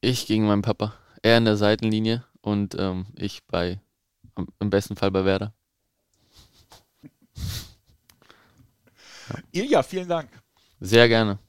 [0.00, 0.94] ich gegen meinen Papa.
[1.22, 3.80] Er in der Seitenlinie und ähm, ich bei,
[4.60, 5.52] im besten Fall bei Werder.
[9.50, 10.30] Ilja, vielen Dank.
[10.78, 11.40] Sehr gerne.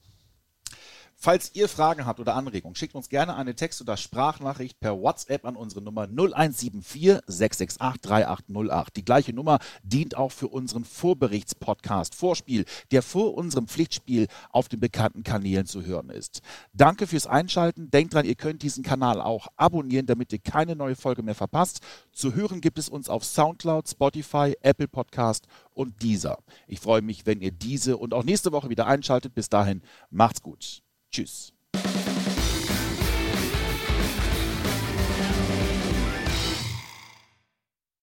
[1.22, 5.44] Falls ihr Fragen habt oder Anregungen, schickt uns gerne eine Text- oder Sprachnachricht per WhatsApp
[5.44, 8.96] an unsere Nummer 0174 668 3808.
[8.96, 14.80] Die gleiche Nummer dient auch für unseren Vorberichtspodcast Vorspiel, der vor unserem Pflichtspiel auf den
[14.80, 16.42] bekannten Kanälen zu hören ist.
[16.72, 17.92] Danke fürs Einschalten.
[17.92, 21.82] Denkt dran, ihr könnt diesen Kanal auch abonnieren, damit ihr keine neue Folge mehr verpasst.
[22.14, 26.38] Zu hören gibt es uns auf Soundcloud, Spotify, Apple Podcast und dieser.
[26.66, 29.36] Ich freue mich, wenn ihr diese und auch nächste Woche wieder einschaltet.
[29.36, 30.82] Bis dahin, macht's gut.
[31.12, 31.54] Tschüss.